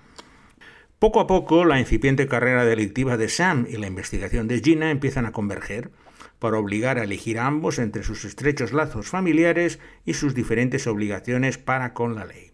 Poco 0.99 1.21
a 1.21 1.27
poco, 1.27 1.67
la 1.67 1.79
incipiente 1.79 2.27
carrera 2.27 2.65
delictiva 2.65 3.19
de 3.19 3.29
Sam 3.29 3.67
y 3.69 3.77
la 3.77 3.87
investigación 3.87 4.49
de 4.49 4.61
Gina 4.61 4.91
empiezan 4.91 5.27
a 5.27 5.33
converger 5.33 5.91
para 6.39 6.59
obligar 6.59 6.99
a 6.99 7.05
elegir 7.05 7.39
a 7.39 7.47
ambos 7.47 7.79
entre 7.79 8.05
sus 8.05 8.25
estrechos 8.25 8.73
lazos 8.73 9.09
familiares 9.09 9.81
y 10.07 10.15
sus 10.15 10.35
diferentes 10.35 10.87
obligaciones 10.87 11.59
para 11.59 11.93
con 11.93 12.15
la 12.15 12.25
ley. 12.25 12.50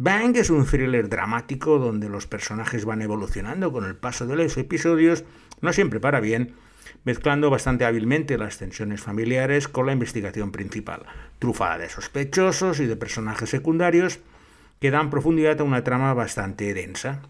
Bang 0.00 0.36
es 0.36 0.48
un 0.48 0.64
thriller 0.64 1.08
dramático 1.08 1.80
donde 1.80 2.08
los 2.08 2.28
personajes 2.28 2.84
van 2.84 3.02
evolucionando 3.02 3.72
con 3.72 3.84
el 3.84 3.96
paso 3.96 4.28
de 4.28 4.36
los 4.36 4.56
episodios, 4.56 5.24
no 5.60 5.72
siempre 5.72 5.98
para 5.98 6.20
bien, 6.20 6.54
mezclando 7.02 7.50
bastante 7.50 7.84
hábilmente 7.84 8.38
las 8.38 8.58
tensiones 8.58 9.00
familiares 9.00 9.66
con 9.66 9.86
la 9.86 9.92
investigación 9.92 10.52
principal, 10.52 11.02
trufada 11.40 11.78
de 11.78 11.88
sospechosos 11.88 12.78
y 12.78 12.86
de 12.86 12.94
personajes 12.94 13.50
secundarios 13.50 14.20
que 14.80 14.92
dan 14.92 15.10
profundidad 15.10 15.60
a 15.60 15.64
una 15.64 15.82
trama 15.82 16.14
bastante 16.14 16.72
densa. 16.74 17.22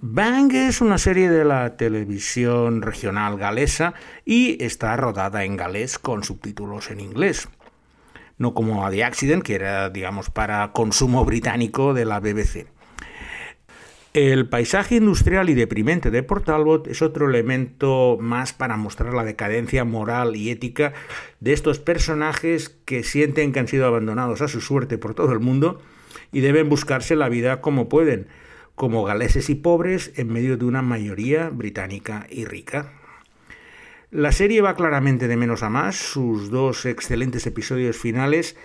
Bang 0.00 0.52
es 0.52 0.80
una 0.80 0.98
serie 0.98 1.30
de 1.30 1.44
la 1.44 1.76
televisión 1.76 2.82
regional 2.82 3.38
galesa 3.38 3.94
y 4.24 4.60
está 4.64 4.96
rodada 4.96 5.44
en 5.44 5.56
galés 5.56 6.00
con 6.00 6.24
subtítulos 6.24 6.90
en 6.90 6.98
inglés 6.98 7.48
no 8.40 8.54
como 8.54 8.86
a 8.86 8.90
The 8.90 9.04
Accident, 9.04 9.44
que 9.44 9.54
era, 9.54 9.90
digamos, 9.90 10.30
para 10.30 10.72
consumo 10.72 11.26
británico 11.26 11.92
de 11.92 12.06
la 12.06 12.20
BBC. 12.20 12.66
El 14.14 14.48
paisaje 14.48 14.96
industrial 14.96 15.50
y 15.50 15.54
deprimente 15.54 16.10
de 16.10 16.22
Port 16.22 16.46
Talbot 16.46 16.88
es 16.88 17.02
otro 17.02 17.28
elemento 17.28 18.16
más 18.18 18.54
para 18.54 18.78
mostrar 18.78 19.12
la 19.12 19.24
decadencia 19.24 19.84
moral 19.84 20.36
y 20.36 20.50
ética 20.50 20.94
de 21.38 21.52
estos 21.52 21.78
personajes 21.78 22.70
que 22.86 23.04
sienten 23.04 23.52
que 23.52 23.60
han 23.60 23.68
sido 23.68 23.86
abandonados 23.86 24.40
a 24.40 24.48
su 24.48 24.62
suerte 24.62 24.96
por 24.96 25.14
todo 25.14 25.32
el 25.32 25.40
mundo 25.40 25.80
y 26.32 26.40
deben 26.40 26.70
buscarse 26.70 27.16
la 27.16 27.28
vida 27.28 27.60
como 27.60 27.90
pueden, 27.90 28.26
como 28.74 29.04
galeses 29.04 29.50
y 29.50 29.54
pobres 29.54 30.12
en 30.16 30.32
medio 30.32 30.56
de 30.56 30.64
una 30.64 30.80
mayoría 30.80 31.50
británica 31.50 32.26
y 32.30 32.46
rica. 32.46 32.99
La 34.10 34.32
serie 34.32 34.60
va 34.60 34.74
claramente 34.74 35.28
de 35.28 35.36
menos 35.36 35.62
a 35.62 35.70
más, 35.70 35.94
sus 35.94 36.50
dos 36.50 36.84
excelentes 36.84 37.46
episodios 37.46 37.96
finales 37.96 38.56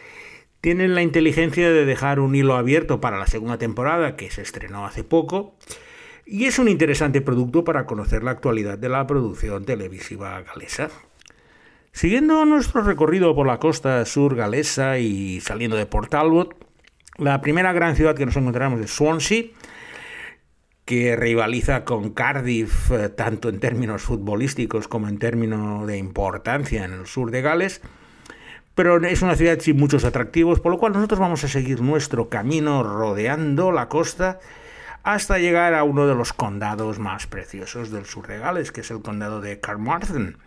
tienen 0.60 0.96
la 0.96 1.04
inteligencia 1.04 1.70
de 1.70 1.86
dejar 1.86 2.20
un 2.20 2.34
hilo 2.34 2.56
abierto 2.56 3.00
para 3.00 3.20
la 3.20 3.28
segunda 3.28 3.60
temporada, 3.60 4.16
que 4.16 4.32
se 4.32 4.42
estrenó 4.42 4.88
hace 4.88 5.04
poco, 5.04 5.56
y 6.26 6.46
es 6.46 6.58
un 6.58 6.68
interesante 6.68 7.22
producto 7.22 7.64
para 7.64 7.86
conocer 7.86 8.24
la 8.24 8.32
actualidad 8.32 8.80
de 8.80 8.90
la 8.90 9.06
producción 9.06 9.66
televisiva 9.66 10.42
galesa. 10.42 10.90
Siguiendo 11.92 12.44
nuestro 12.46 12.82
recorrido 12.82 13.36
por 13.36 13.46
la 13.46 13.60
costa 13.60 14.04
sur 14.06 14.36
galesa 14.36 14.98
y 14.98 15.40
saliendo 15.42 15.78
de 15.78 15.86
Port 15.86 16.10
Talbot, 16.10 16.56
la 17.20 17.42
primera 17.42 17.72
gran 17.72 17.96
ciudad 17.96 18.16
que 18.16 18.26
nos 18.26 18.36
encontramos 18.36 18.82
es 18.82 18.90
Swansea, 18.90 19.44
que 20.86 21.16
rivaliza 21.16 21.84
con 21.84 22.12
Cardiff 22.12 22.92
eh, 22.92 23.10
tanto 23.10 23.50
en 23.50 23.60
términos 23.60 24.04
futbolísticos 24.04 24.88
como 24.88 25.08
en 25.08 25.18
términos 25.18 25.88
de 25.88 25.98
importancia 25.98 26.86
en 26.86 26.94
el 26.94 27.08
sur 27.08 27.32
de 27.32 27.42
Gales, 27.42 27.82
pero 28.76 29.04
es 29.04 29.22
una 29.24 29.36
ciudad 29.36 29.60
sin 29.60 29.78
muchos 29.78 30.06
atractivos, 30.06 30.60
por 30.60 30.72
lo 30.72 30.78
cual 30.78 30.94
nosotros 30.94 31.20
vamos 31.20 31.44
a 31.44 31.48
seguir 31.48 31.82
nuestro 31.82 32.30
camino 32.30 32.84
rodeando 32.84 33.72
la 33.72 33.90
costa 33.90 34.40
hasta 35.02 35.40
llegar 35.40 35.74
a 35.74 35.84
uno 35.84 36.08
de 36.08 36.16
los 36.16 36.34
condados 36.34 37.00
más 37.00 37.26
preciosos 37.26 37.90
del 37.90 38.06
sur 38.06 38.28
de 38.28 38.38
Gales, 38.38 38.72
que 38.72 38.82
es 38.82 38.92
el 38.92 39.02
condado 39.02 39.42
de 39.42 39.60
Carmarthen, 39.60 40.38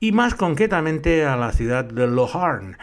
y 0.00 0.12
más 0.12 0.34
concretamente 0.34 1.24
a 1.26 1.36
la 1.36 1.52
ciudad 1.52 1.84
de 1.84 2.06
Loharn, 2.06 2.76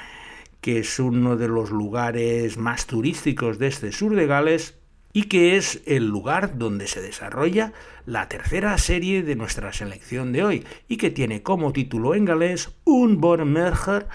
que 0.62 0.80
es 0.80 1.00
uno 1.00 1.36
de 1.36 1.48
los 1.48 1.72
lugares 1.72 2.58
más 2.58 2.86
turísticos 2.86 3.58
de 3.58 3.68
este 3.68 3.92
sur 3.92 4.16
de 4.16 4.28
Gales 4.28 4.81
y 5.14 5.24
que 5.24 5.58
es 5.58 5.82
el 5.86 6.08
lugar 6.08 6.58
donde 6.58 6.88
se 6.88 7.02
desarrolla 7.02 7.74
la 8.06 8.28
tercera 8.28 8.78
serie 8.78 9.24
de 9.24 9.36
nuestra 9.36 9.74
selección 9.74 10.32
de 10.32 10.44
hoy 10.44 10.68
y 10.88 10.98
que 10.98 11.10
tiene 11.12 11.44
como 11.44 11.74
título 11.74 12.16
en 12.16 12.26
galés 12.26 12.70
Un 12.84 13.20
bon 13.20 13.48
merger 13.52 14.08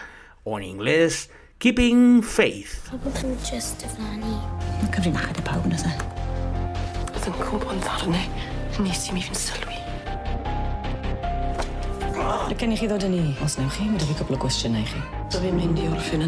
o 0.45 0.59
en 0.59 0.65
inglés 0.65 1.31
Keeping 1.59 2.23
Faith. 2.23 2.91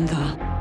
Dad? 0.07 0.58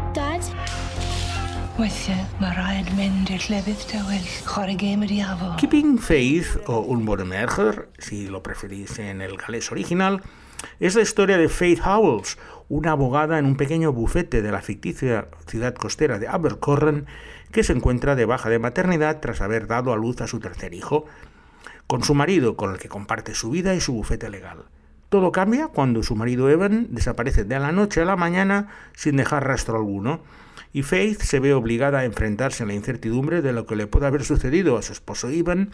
Keeping 5.57 5.99
Faith, 5.99 6.57
o 6.65 6.79
Un 6.79 7.07
si 7.99 8.27
lo 8.27 8.41
preferís 8.41 8.97
en 8.97 9.21
el 9.21 9.37
galés 9.37 9.71
original, 9.71 10.23
es 10.79 10.95
la 10.95 11.03
historia 11.03 11.37
de 11.37 11.49
Faith 11.49 11.81
Howells, 11.85 12.39
una 12.67 12.93
abogada 12.93 13.37
en 13.37 13.45
un 13.45 13.57
pequeño 13.57 13.93
bufete 13.93 14.41
de 14.41 14.51
la 14.51 14.63
ficticia 14.63 15.27
ciudad 15.45 15.75
costera 15.75 16.17
de 16.17 16.27
Abercorn, 16.27 17.05
que 17.51 17.63
se 17.63 17.73
encuentra 17.73 18.15
de 18.15 18.25
baja 18.25 18.49
de 18.49 18.57
maternidad 18.57 19.19
tras 19.19 19.41
haber 19.41 19.67
dado 19.67 19.93
a 19.93 19.97
luz 19.97 20.19
a 20.21 20.27
su 20.27 20.39
tercer 20.39 20.73
hijo, 20.73 21.05
con 21.85 22.03
su 22.03 22.15
marido, 22.15 22.57
con 22.57 22.71
el 22.71 22.79
que 22.79 22.89
comparte 22.89 23.35
su 23.35 23.51
vida 23.51 23.75
y 23.75 23.81
su 23.81 23.93
bufete 23.93 24.31
legal. 24.31 24.65
Todo 25.09 25.31
cambia 25.31 25.67
cuando 25.67 26.01
su 26.01 26.15
marido 26.15 26.49
Evan 26.49 26.87
desaparece 26.89 27.43
de 27.43 27.59
la 27.59 27.71
noche 27.71 28.01
a 28.01 28.05
la 28.05 28.15
mañana 28.15 28.67
sin 28.93 29.15
dejar 29.15 29.45
rastro 29.45 29.77
alguno, 29.77 30.21
y 30.73 30.83
Faith 30.83 31.21
se 31.21 31.39
ve 31.39 31.53
obligada 31.53 31.99
a 31.99 32.05
enfrentarse 32.05 32.63
a 32.63 32.65
la 32.65 32.73
incertidumbre 32.73 33.41
de 33.41 33.53
lo 33.53 33.65
que 33.65 33.75
le 33.75 33.87
puede 33.87 34.07
haber 34.07 34.23
sucedido 34.23 34.77
a 34.77 34.81
su 34.81 34.93
esposo 34.93 35.29
Ivan 35.29 35.71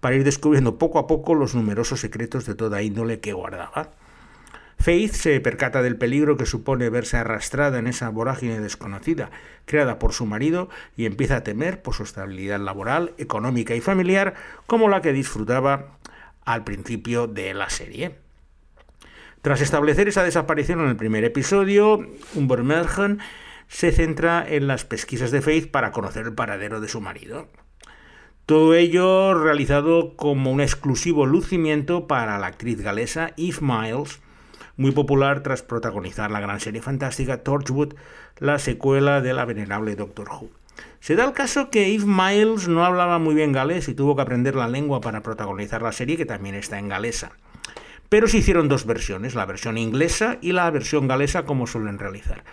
para 0.00 0.16
ir 0.16 0.24
descubriendo 0.24 0.78
poco 0.78 0.98
a 0.98 1.06
poco 1.06 1.34
los 1.34 1.54
numerosos 1.54 2.00
secretos 2.00 2.46
de 2.46 2.54
toda 2.54 2.82
índole 2.82 3.20
que 3.20 3.32
guardaba. 3.32 3.90
Faith 4.78 5.12
se 5.12 5.40
percata 5.40 5.82
del 5.82 5.96
peligro 5.96 6.36
que 6.36 6.44
supone 6.44 6.90
verse 6.90 7.16
arrastrada 7.16 7.78
en 7.78 7.86
esa 7.86 8.10
vorágine 8.10 8.60
desconocida 8.60 9.30
creada 9.64 9.98
por 9.98 10.12
su 10.12 10.26
marido 10.26 10.68
y 10.96 11.06
empieza 11.06 11.36
a 11.36 11.44
temer 11.44 11.82
por 11.82 11.94
su 11.94 12.02
estabilidad 12.02 12.60
laboral, 12.60 13.14
económica 13.18 13.74
y 13.74 13.80
familiar 13.80 14.34
como 14.66 14.88
la 14.88 15.00
que 15.00 15.12
disfrutaba 15.12 15.96
al 16.44 16.62
principio 16.62 17.26
de 17.26 17.54
la 17.54 17.70
serie. 17.70 18.16
Tras 19.42 19.60
establecer 19.60 20.08
esa 20.08 20.24
desaparición 20.24 20.80
en 20.80 20.88
el 20.88 20.96
primer 20.96 21.24
episodio, 21.24 22.06
Umber 22.34 22.62
Mergen 22.62 23.20
se 23.68 23.92
centra 23.92 24.46
en 24.48 24.66
las 24.66 24.84
pesquisas 24.84 25.30
de 25.30 25.42
Faith 25.42 25.70
para 25.70 25.92
conocer 25.92 26.26
el 26.26 26.34
paradero 26.34 26.80
de 26.80 26.88
su 26.88 27.00
marido. 27.00 27.48
Todo 28.46 28.74
ello 28.74 29.34
realizado 29.34 30.14
como 30.16 30.52
un 30.52 30.60
exclusivo 30.60 31.26
lucimiento 31.26 32.06
para 32.06 32.38
la 32.38 32.46
actriz 32.46 32.80
galesa 32.80 33.32
Eve 33.36 33.58
Miles, 33.60 34.20
muy 34.76 34.92
popular 34.92 35.42
tras 35.42 35.62
protagonizar 35.62 36.30
la 36.30 36.40
gran 36.40 36.60
serie 36.60 36.80
fantástica 36.80 37.42
Torchwood, 37.42 37.94
la 38.38 38.58
secuela 38.58 39.20
de 39.20 39.34
la 39.34 39.44
venerable 39.46 39.96
Doctor 39.96 40.28
Who. 40.28 40.50
Se 41.00 41.16
da 41.16 41.24
el 41.24 41.32
caso 41.32 41.70
que 41.70 41.94
Eve 41.94 42.06
Miles 42.06 42.68
no 42.68 42.84
hablaba 42.84 43.18
muy 43.18 43.34
bien 43.34 43.52
galés 43.52 43.88
y 43.88 43.94
tuvo 43.94 44.14
que 44.14 44.22
aprender 44.22 44.54
la 44.54 44.68
lengua 44.68 45.00
para 45.00 45.22
protagonizar 45.22 45.82
la 45.82 45.92
serie, 45.92 46.16
que 46.16 46.26
también 46.26 46.54
está 46.54 46.78
en 46.78 46.88
galesa. 46.88 47.32
Pero 48.08 48.28
se 48.28 48.38
hicieron 48.38 48.68
dos 48.68 48.86
versiones, 48.86 49.34
la 49.34 49.46
versión 49.46 49.78
inglesa 49.78 50.38
y 50.40 50.52
la 50.52 50.70
versión 50.70 51.08
galesa, 51.08 51.44
como 51.44 51.66
suelen 51.66 51.98
realizar. 51.98 52.44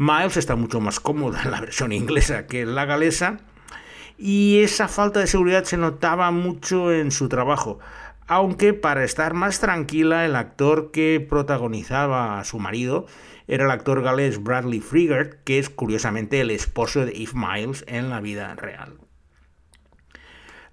Miles 0.00 0.36
está 0.36 0.56
mucho 0.56 0.80
más 0.80 0.98
cómoda 0.98 1.42
en 1.44 1.50
la 1.50 1.60
versión 1.60 1.92
inglesa 1.92 2.46
que 2.46 2.62
en 2.62 2.74
la 2.74 2.86
galesa, 2.86 3.36
y 4.18 4.60
esa 4.62 4.88
falta 4.88 5.20
de 5.20 5.26
seguridad 5.26 5.64
se 5.64 5.76
notaba 5.76 6.30
mucho 6.30 6.92
en 6.92 7.10
su 7.10 7.28
trabajo 7.28 7.78
aunque 8.30 8.74
para 8.74 9.02
estar 9.02 9.34
más 9.34 9.58
tranquila 9.58 10.24
el 10.24 10.36
actor 10.36 10.92
que 10.92 11.26
protagonizaba 11.28 12.38
a 12.38 12.44
su 12.44 12.60
marido 12.60 13.06
era 13.48 13.64
el 13.64 13.72
actor 13.72 14.02
galés 14.02 14.40
Bradley 14.40 14.78
Frigert, 14.78 15.42
que 15.42 15.58
es 15.58 15.68
curiosamente 15.68 16.40
el 16.40 16.52
esposo 16.52 17.04
de 17.04 17.10
Eve 17.10 17.32
Miles 17.34 17.84
en 17.88 18.08
la 18.08 18.20
vida 18.20 18.54
real. 18.54 18.98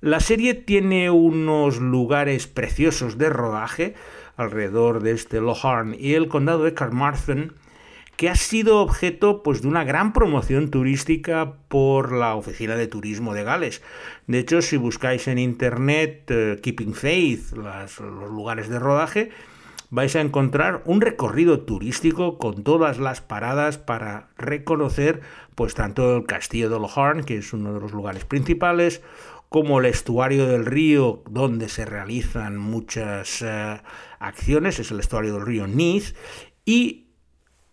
La 0.01 0.19
serie 0.19 0.53
tiene 0.53 1.09
unos 1.09 1.79
lugares 1.79 2.45
preciosos 2.45 3.17
de 3.17 3.31
rodaje 3.31 3.95
alrededor 4.35 5.01
de 5.01 5.13
este 5.13 5.41
Loharn 5.41 5.95
y 5.97 6.13
el 6.13 6.27
condado 6.27 6.63
de 6.63 6.75
Carmarthen, 6.75 7.53
que 8.17 8.29
ha 8.29 8.35
sido 8.35 8.79
objeto 8.79 9.43
pues, 9.43 9.61
de 9.61 9.67
una 9.67 9.83
gran 9.83 10.11
promoción 10.11 10.71
turística 10.71 11.53
por 11.67 12.11
la 12.11 12.35
Oficina 12.35 12.75
de 12.75 12.87
Turismo 12.87 13.35
de 13.35 13.43
Gales. 13.43 13.83
De 14.25 14.39
hecho, 14.39 14.63
si 14.63 14.75
buscáis 14.75 15.27
en 15.27 15.37
Internet 15.37 16.23
eh, 16.29 16.59
Keeping 16.61 16.95
Faith, 16.95 17.51
los 17.53 17.99
lugares 17.99 18.69
de 18.69 18.79
rodaje, 18.79 19.29
vais 19.91 20.15
a 20.15 20.21
encontrar 20.21 20.81
un 20.85 20.99
recorrido 20.99 21.61
turístico 21.61 22.39
con 22.39 22.63
todas 22.63 22.97
las 22.97 23.21
paradas 23.21 23.77
para 23.77 24.29
reconocer 24.35 25.21
pues 25.53 25.75
tanto 25.75 26.17
el 26.17 26.25
castillo 26.25 26.69
de 26.71 26.79
Loharn, 26.79 27.23
que 27.23 27.37
es 27.37 27.53
uno 27.53 27.71
de 27.73 27.79
los 27.79 27.91
lugares 27.91 28.25
principales, 28.25 29.01
como 29.49 29.79
el 29.79 29.85
estuario 29.85 30.47
del 30.47 30.65
río 30.65 31.23
donde 31.29 31.69
se 31.69 31.85
realizan 31.85 32.57
muchas 32.57 33.43
eh, 33.43 33.79
acciones, 34.19 34.79
es 34.79 34.89
el 34.89 34.99
estuario 34.99 35.35
del 35.35 35.45
río 35.45 35.67
Niz, 35.67 36.15
y 36.65 37.06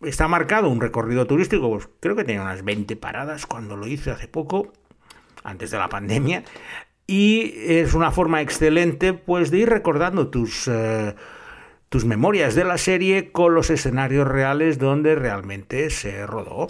está 0.05 0.29
marcado 0.29 0.69
un 0.69 0.81
recorrido 0.81 1.27
turístico, 1.27 1.71
pues 1.71 1.89
creo 2.01 2.17
que 2.17 2.25
tenía 2.25 2.43
unas 2.43 2.65
20 2.65 2.97
paradas 2.97 3.47
cuando 3.47 3.77
lo 3.77 3.87
hice 3.87 4.11
hace 4.11 4.29
poco, 4.29 4.73
antes 5.43 5.71
de 5.71 5.79
la 5.79 5.89
pandemia, 5.89 6.45
y 7.07 7.53
es 7.67 7.95
una 7.95 8.11
forma 8.11 8.41
excelente 8.41 9.13
pues 9.13 9.51
de 9.51 9.59
ir 9.59 9.69
recordando 9.69 10.29
tus, 10.29 10.69
eh, 10.69 11.15
tus 11.89 12.05
memorias 12.05 12.55
de 12.55 12.65
la 12.65 12.79
serie 12.79 13.31
con 13.31 13.55
los 13.55 13.71
escenarios 13.71 14.27
reales 14.27 14.79
donde 14.79 15.15
realmente 15.15 15.91
se 15.91 16.27
rodó. 16.27 16.69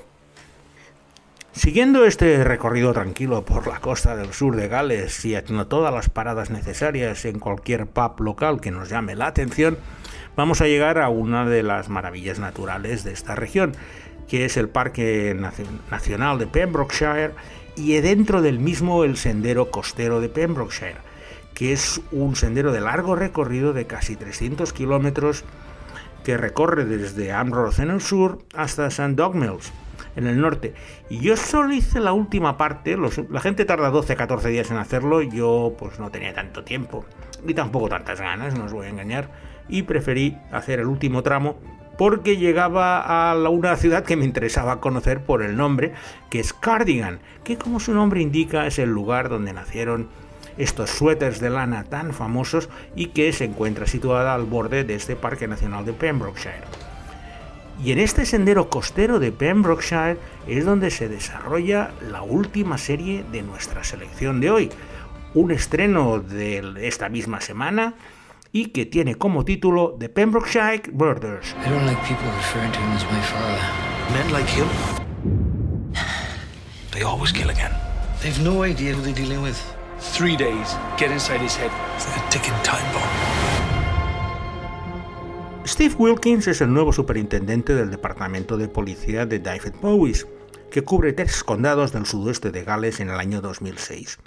Siguiendo 1.53 2.05
este 2.05 2.43
recorrido 2.43 2.93
tranquilo 2.93 3.45
por 3.45 3.69
la 3.69 3.79
costa 3.79 4.17
del 4.17 4.33
sur 4.33 4.57
de 4.57 4.67
Gales 4.67 5.25
y 5.25 5.37
haciendo 5.37 5.69
todas 5.69 5.95
las 5.95 6.11
paradas 6.11 6.51
necesarias 6.51 7.25
en 7.27 7.39
cualquier 7.39 7.87
pub 7.87 8.21
local 8.21 8.61
que 8.61 8.73
nos 8.73 8.89
llame 8.89 9.15
la 9.15 9.29
atención, 9.29 9.79
vamos 10.37 10.61
a 10.61 10.67
llegar 10.67 10.99
a 10.99 11.09
una 11.09 11.45
de 11.47 11.63
las 11.63 11.89
maravillas 11.89 12.39
naturales 12.39 13.05
de 13.05 13.13
esta 13.13 13.35
región, 13.35 13.73
que 14.29 14.45
es 14.45 14.57
el 14.57 14.69
Parque 14.69 15.37
Nacional 15.91 16.39
de 16.39 16.47
Pembrokeshire 16.47 17.33
y 17.77 17.95
dentro 18.01 18.43
del 18.43 18.59
mismo 18.59 19.05
el 19.05 19.17
Sendero 19.17 19.71
Costero 19.71 20.21
de 20.21 20.29
Pembrokeshire, 20.29 20.97
que 21.55 21.73
es 21.73 22.01
un 22.13 22.37
sendero 22.37 22.73
de 22.73 22.81
largo 22.81 23.17
recorrido 23.17 23.73
de 23.73 23.87
casi 23.87 24.17
300 24.17 24.73
kilómetros 24.73 25.45
que 26.25 26.37
recorre 26.37 26.85
desde 26.85 27.33
Amroth 27.33 27.79
en 27.81 27.91
el 27.91 28.01
sur 28.01 28.39
hasta 28.55 28.87
St. 28.87 29.15
Dogmills 29.15 29.73
en 30.17 30.27
el 30.27 30.41
norte. 30.41 30.75
Y 31.11 31.21
yo 31.21 31.37
solo 31.37 31.73
hice 31.73 32.01
la 32.01 32.13
última 32.13 32.57
parte, 32.57 32.97
la 32.97 33.41
gente 33.41 33.65
tarda 33.65 33.91
12-14 33.91 34.43
días 34.49 34.71
en 34.71 34.79
hacerlo, 34.79 35.23
yo 35.23 35.75
pues 35.79 35.99
no 35.99 36.11
tenía 36.11 36.33
tanto 36.33 36.65
tiempo, 36.65 37.05
ni 37.45 37.53
tampoco 37.55 37.89
tantas 37.89 38.21
ganas, 38.21 38.57
no 38.57 38.65
os 38.65 38.73
voy 38.73 38.87
a 38.87 38.91
engañar 38.91 39.29
y 39.69 39.83
preferí 39.83 40.37
hacer 40.53 40.81
el 40.81 40.87
último 40.87 41.23
tramo 41.23 41.57
porque 41.97 42.37
llegaba 42.37 43.01
a 43.01 43.35
una 43.49 43.77
ciudad 43.77 44.05
que 44.05 44.17
me 44.17 44.25
interesaba 44.25 44.81
conocer 44.81 45.21
por 45.21 45.43
el 45.43 45.57
nombre, 45.57 45.93
que 46.31 46.41
es 46.41 46.53
Cardigan, 46.53 47.21
que 47.45 47.57
como 47.57 47.81
su 47.81 47.95
nombre 47.95 48.21
indica 48.21 48.67
es 48.67 48.79
el 48.79 48.91
lugar 48.91 49.29
donde 49.29 49.53
nacieron 49.53 50.09
estos 50.57 50.91
suéteres 50.91 51.41
de 51.41 51.51
lana 51.51 51.85
tan 51.85 52.13
famosos 52.13 52.69
y 52.95 53.07
que 53.07 53.33
se 53.33 53.45
encuentra 53.45 53.87
situada 53.87 54.35
al 54.35 54.45
borde 54.45 54.85
de 54.85 54.95
este 54.95 55.17
Parque 55.17 55.49
Nacional 55.49 55.85
de 55.85 55.93
Pembrokeshire. 55.93 56.65
Y 57.83 57.91
en 57.91 57.99
este 57.99 58.25
sendero 58.25 58.71
costero 58.71 59.19
de 59.19 59.33
Pembrokeshire 59.33 60.17
es 60.47 60.65
donde 60.65 60.91
se 60.91 61.09
desarrolla 61.09 61.91
la 62.09 62.23
última 62.23 62.79
serie 62.79 63.25
de 63.33 63.43
nuestra 63.43 63.83
selección 63.83 64.41
de 64.41 64.51
hoy, 64.51 64.71
un 65.35 65.51
estreno 65.51 66.21
de 66.21 66.63
esta 66.83 67.09
misma 67.09 67.41
semana 67.41 67.95
y 68.55 68.67
que 68.67 68.87
tiene 68.87 69.17
como 69.17 69.45
título 69.45 69.97
The 69.99 70.09
Pembrokeshire 70.09 70.93
Murders. 70.93 71.57
I 71.59 71.69
don't 71.69 71.85
like 71.87 72.01
people 72.07 72.31
referring 72.37 72.71
to 72.71 72.79
him 72.79 72.93
as 72.93 73.03
my 73.11 73.21
father. 73.21 73.61
Men 74.13 74.33
like 74.33 74.49
him, 74.49 74.69
they 76.93 77.03
always 77.03 77.33
kill 77.33 77.51
again. 77.51 77.73
They've 78.23 78.41
no 78.45 78.63
idea 78.63 78.95
who 78.95 79.03
they're 79.03 79.13
dealing 79.13 79.43
with. 79.43 79.61
Three 79.99 80.37
days, 80.37 80.77
get 80.97 81.11
inside 81.11 81.41
his 81.41 81.57
head. 81.57 81.73
It's 81.97 82.07
like 82.07 82.25
a 82.25 82.31
ticking 82.31 82.55
time 82.63 82.87
bomb. 82.95 83.11
Steve 85.67 85.97
Wilkins 85.99 86.47
es 86.47 86.61
el 86.61 86.73
nuevo 86.73 86.93
superintendente 86.93 87.75
del 87.75 87.91
Departamento 87.91 88.57
de 88.57 88.69
Policía 88.69 89.27
de 89.27 89.41
David 89.41 89.73
Bowies, 89.83 90.29
que 90.71 90.83
cubre 90.83 91.13
tres 91.13 91.43
condados 91.43 91.91
del 91.93 92.07
sudoeste 92.07 92.53
de 92.53 92.63
Gales 92.63 93.01
en 93.01 93.11
el 93.11 93.19
año 93.19 93.41
2006. 93.41 94.21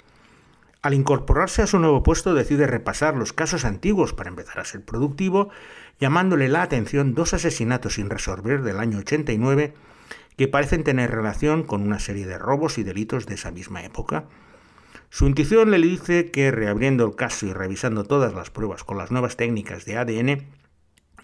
Al 0.80 0.94
incorporarse 0.94 1.62
a 1.62 1.66
su 1.66 1.78
nuevo 1.80 2.04
puesto 2.04 2.34
decide 2.34 2.66
repasar 2.68 3.16
los 3.16 3.32
casos 3.32 3.64
antiguos 3.64 4.12
para 4.12 4.30
empezar 4.30 4.60
a 4.60 4.64
ser 4.64 4.84
productivo, 4.84 5.50
llamándole 5.98 6.48
la 6.48 6.62
atención 6.62 7.14
dos 7.14 7.34
asesinatos 7.34 7.94
sin 7.94 8.10
resolver 8.10 8.62
del 8.62 8.78
año 8.78 8.98
89 8.98 9.74
que 10.36 10.46
parecen 10.46 10.84
tener 10.84 11.10
relación 11.10 11.64
con 11.64 11.82
una 11.82 11.98
serie 11.98 12.26
de 12.26 12.38
robos 12.38 12.78
y 12.78 12.84
delitos 12.84 13.26
de 13.26 13.34
esa 13.34 13.50
misma 13.50 13.82
época. 13.82 14.26
Su 15.10 15.26
intuición 15.26 15.72
le 15.72 15.78
dice 15.78 16.30
que 16.30 16.52
reabriendo 16.52 17.04
el 17.04 17.16
caso 17.16 17.46
y 17.46 17.52
revisando 17.52 18.04
todas 18.04 18.32
las 18.32 18.50
pruebas 18.50 18.84
con 18.84 18.98
las 18.98 19.10
nuevas 19.10 19.36
técnicas 19.36 19.84
de 19.84 19.98
ADN 19.98 20.46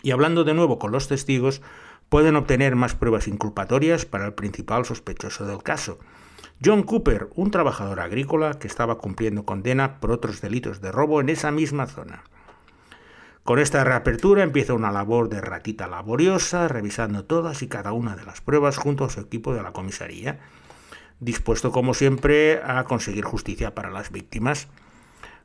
y 0.03 0.11
hablando 0.11 0.43
de 0.43 0.55
nuevo 0.55 0.81
con 0.81 0.90
los 0.90 1.07
testigos, 1.07 1.62
pueden 2.09 2.35
obtener 2.35 2.75
más 2.75 2.97
pruebas 2.97 3.29
inculpatorias 3.29 4.05
para 4.05 4.27
el 4.27 4.35
principal 4.35 4.85
sospechoso 4.85 5.47
del 5.47 5.62
caso, 5.62 6.01
John 6.62 6.83
Cooper, 6.83 7.29
un 7.35 7.51
trabajador 7.51 8.01
agrícola 8.01 8.59
que 8.59 8.67
estaba 8.67 8.99
cumpliendo 8.99 9.45
condena 9.45 10.01
por 10.01 10.11
otros 10.11 10.40
delitos 10.40 10.81
de 10.81 10.93
robo 10.93 11.21
en 11.21 11.29
esa 11.29 11.51
misma 11.51 11.87
zona. 11.87 12.25
Con 13.43 13.59
esta 13.59 13.85
reapertura 13.85 14.43
empieza 14.43 14.73
una 14.73 14.90
labor 14.90 15.29
de 15.29 15.40
ratita 15.40 15.87
laboriosa, 15.87 16.67
revisando 16.69 17.25
todas 17.25 17.62
y 17.62 17.69
cada 17.69 17.93
una 17.93 18.17
de 18.17 18.25
las 18.25 18.40
pruebas 18.40 18.79
junto 18.79 19.05
a 19.05 19.11
su 19.11 19.21
equipo 19.21 19.53
de 19.53 19.62
la 19.62 19.73
comisaría, 19.73 20.40
dispuesto 21.21 21.71
como 21.71 21.93
siempre 21.93 22.62
a 22.64 22.85
conseguir 22.85 23.25
justicia 23.25 23.75
para 23.75 23.90
las 23.90 24.11
víctimas. 24.11 24.69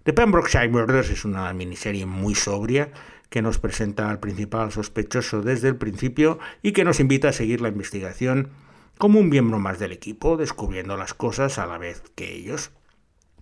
The 0.03 0.13
Pembrokeshire 0.13 0.69
Murders 0.69 1.09
es 1.09 1.25
una 1.25 1.51
miniserie 1.53 2.05
muy 2.05 2.35
sobria 2.35 2.91
que 3.29 3.41
nos 3.41 3.59
presenta 3.59 4.09
al 4.09 4.19
principal 4.19 4.71
sospechoso 4.71 5.41
desde 5.41 5.67
el 5.67 5.75
principio 5.75 6.39
y 6.61 6.71
que 6.71 6.85
nos 6.85 7.01
invita 7.01 7.29
a 7.29 7.33
seguir 7.33 7.59
la 7.59 7.67
investigación 7.67 8.49
como 8.99 9.21
un 9.21 9.29
miembro 9.29 9.59
más 9.59 9.79
del 9.79 9.93
equipo, 9.93 10.35
descubriendo 10.35 10.97
las 10.97 11.13
cosas 11.13 11.57
a 11.57 11.65
la 11.65 11.77
vez 11.77 12.03
que 12.15 12.35
ellos. 12.35 12.71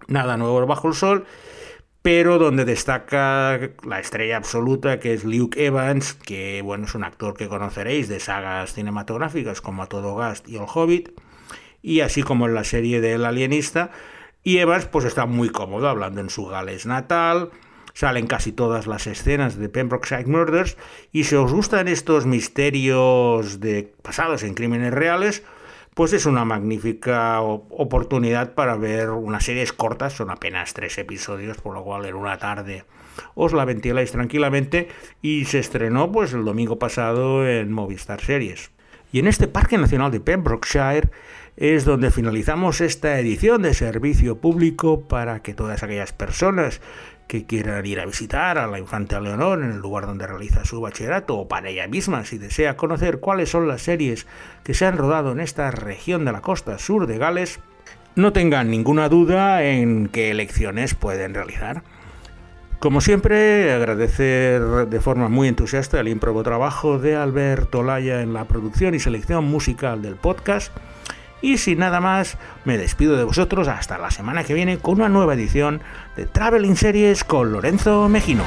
Nada 0.07 0.37
nuevo 0.37 0.63
bajo 0.67 0.87
el 0.87 0.93
sol, 0.93 1.25
pero 2.03 2.37
donde 2.37 2.63
destaca 2.63 3.59
la 3.83 3.99
estrella 3.99 4.37
absoluta 4.37 4.99
que 4.99 5.15
es 5.15 5.25
Luke 5.25 5.65
Evans, 5.65 6.13
que 6.13 6.61
bueno, 6.61 6.85
es 6.85 6.93
un 6.93 7.03
actor 7.03 7.33
que 7.35 7.47
conoceréis 7.47 8.07
de 8.07 8.19
sagas 8.19 8.73
cinematográficas 8.73 9.59
como 9.59 9.81
A 9.81 9.87
Todo 9.87 10.15
Gast 10.15 10.47
y 10.47 10.57
El 10.57 10.65
Hobbit, 10.71 11.19
y 11.81 12.01
así 12.01 12.21
como 12.21 12.45
en 12.45 12.53
la 12.53 12.63
serie 12.63 13.01
del 13.01 13.25
Alienista, 13.25 13.89
y 14.43 14.59
Evans 14.59 14.85
pues 14.85 15.05
está 15.05 15.25
muy 15.25 15.49
cómodo 15.49 15.89
hablando 15.89 16.21
en 16.21 16.29
su 16.29 16.45
gales 16.45 16.85
natal, 16.85 17.49
salen 17.97 18.27
casi 18.27 18.51
todas 18.51 18.85
las 18.85 19.07
escenas 19.07 19.57
de 19.57 19.69
Pembrokeshire 19.69 20.27
Murders 20.27 20.77
y 21.11 21.23
si 21.23 21.33
os 21.33 21.51
gustan 21.51 21.87
estos 21.87 22.27
misterios 22.27 23.59
de 23.59 23.91
pasados 24.03 24.43
en 24.43 24.53
crímenes 24.53 24.93
reales, 24.93 25.41
pues 25.95 26.13
es 26.13 26.27
una 26.27 26.45
magnífica 26.45 27.41
oportunidad 27.41 28.53
para 28.53 28.77
ver 28.77 29.09
unas 29.09 29.45
series 29.45 29.73
cortas, 29.73 30.13
son 30.13 30.29
apenas 30.29 30.75
tres 30.75 30.95
episodios, 30.99 31.57
por 31.57 31.73
lo 31.73 31.83
cual 31.83 32.05
en 32.05 32.13
una 32.13 32.37
tarde 32.37 32.85
os 33.33 33.51
la 33.51 33.65
ventiláis 33.65 34.11
tranquilamente 34.11 34.89
y 35.23 35.45
se 35.45 35.57
estrenó 35.57 36.11
pues 36.11 36.33
el 36.33 36.45
domingo 36.45 36.77
pasado 36.77 37.47
en 37.47 37.73
Movistar 37.73 38.21
Series. 38.21 38.69
Y 39.11 39.17
en 39.17 39.27
este 39.27 39.47
Parque 39.47 39.79
Nacional 39.79 40.11
de 40.11 40.19
Pembrokeshire 40.19 41.09
es 41.55 41.85
donde 41.85 42.11
finalizamos 42.11 42.79
esta 42.79 43.17
edición 43.19 43.63
de 43.63 43.73
servicio 43.73 44.37
público 44.37 45.07
para 45.07 45.41
que 45.41 45.55
todas 45.55 45.81
aquellas 45.81 46.13
personas 46.13 46.79
que 47.27 47.45
quieran 47.45 47.85
ir 47.85 47.99
a 47.99 48.05
visitar 48.05 48.57
a 48.57 48.67
la 48.67 48.79
infanta 48.79 49.19
Leonor 49.19 49.61
en 49.61 49.71
el 49.71 49.79
lugar 49.79 50.05
donde 50.05 50.27
realiza 50.27 50.65
su 50.65 50.81
bachillerato 50.81 51.37
o 51.37 51.47
para 51.47 51.69
ella 51.69 51.87
misma 51.87 52.25
si 52.25 52.37
desea 52.37 52.77
conocer 52.77 53.19
cuáles 53.19 53.49
son 53.49 53.67
las 53.67 53.81
series 53.81 54.25
que 54.63 54.73
se 54.73 54.85
han 54.85 54.97
rodado 54.97 55.33
en 55.33 55.39
esta 55.39 55.69
región 55.71 56.25
de 56.25 56.31
la 56.31 56.41
costa 56.41 56.77
sur 56.77 57.05
de 57.05 57.17
Gales, 57.17 57.59
no 58.15 58.33
tengan 58.33 58.71
ninguna 58.71 59.09
duda 59.09 59.63
en 59.63 60.07
qué 60.07 60.31
elecciones 60.31 60.95
pueden 60.95 61.33
realizar. 61.33 61.83
Como 62.79 63.01
siempre, 63.01 63.73
agradecer 63.73 64.61
de 64.87 65.01
forma 65.01 65.29
muy 65.29 65.47
entusiasta 65.47 65.99
el 65.99 66.07
improbo 66.07 66.43
trabajo 66.43 66.99
de 66.99 67.15
Alberto 67.15 67.83
Laya 67.83 68.21
en 68.21 68.33
la 68.33 68.45
producción 68.45 68.93
y 68.93 68.99
selección 68.99 69.45
musical 69.45 70.01
del 70.01 70.15
podcast 70.15 70.71
y 71.41 71.57
sin 71.57 71.79
nada 71.79 71.99
más, 71.99 72.37
me 72.65 72.77
despido 72.77 73.17
de 73.17 73.23
vosotros 73.23 73.67
hasta 73.67 73.97
la 73.97 74.11
semana 74.11 74.43
que 74.43 74.53
viene 74.53 74.77
con 74.77 74.95
una 74.95 75.09
nueva 75.09 75.33
edición 75.33 75.81
de 76.15 76.25
Traveling 76.25 76.75
Series 76.75 77.23
con 77.23 77.51
Lorenzo 77.51 78.09
Mejino. 78.09 78.43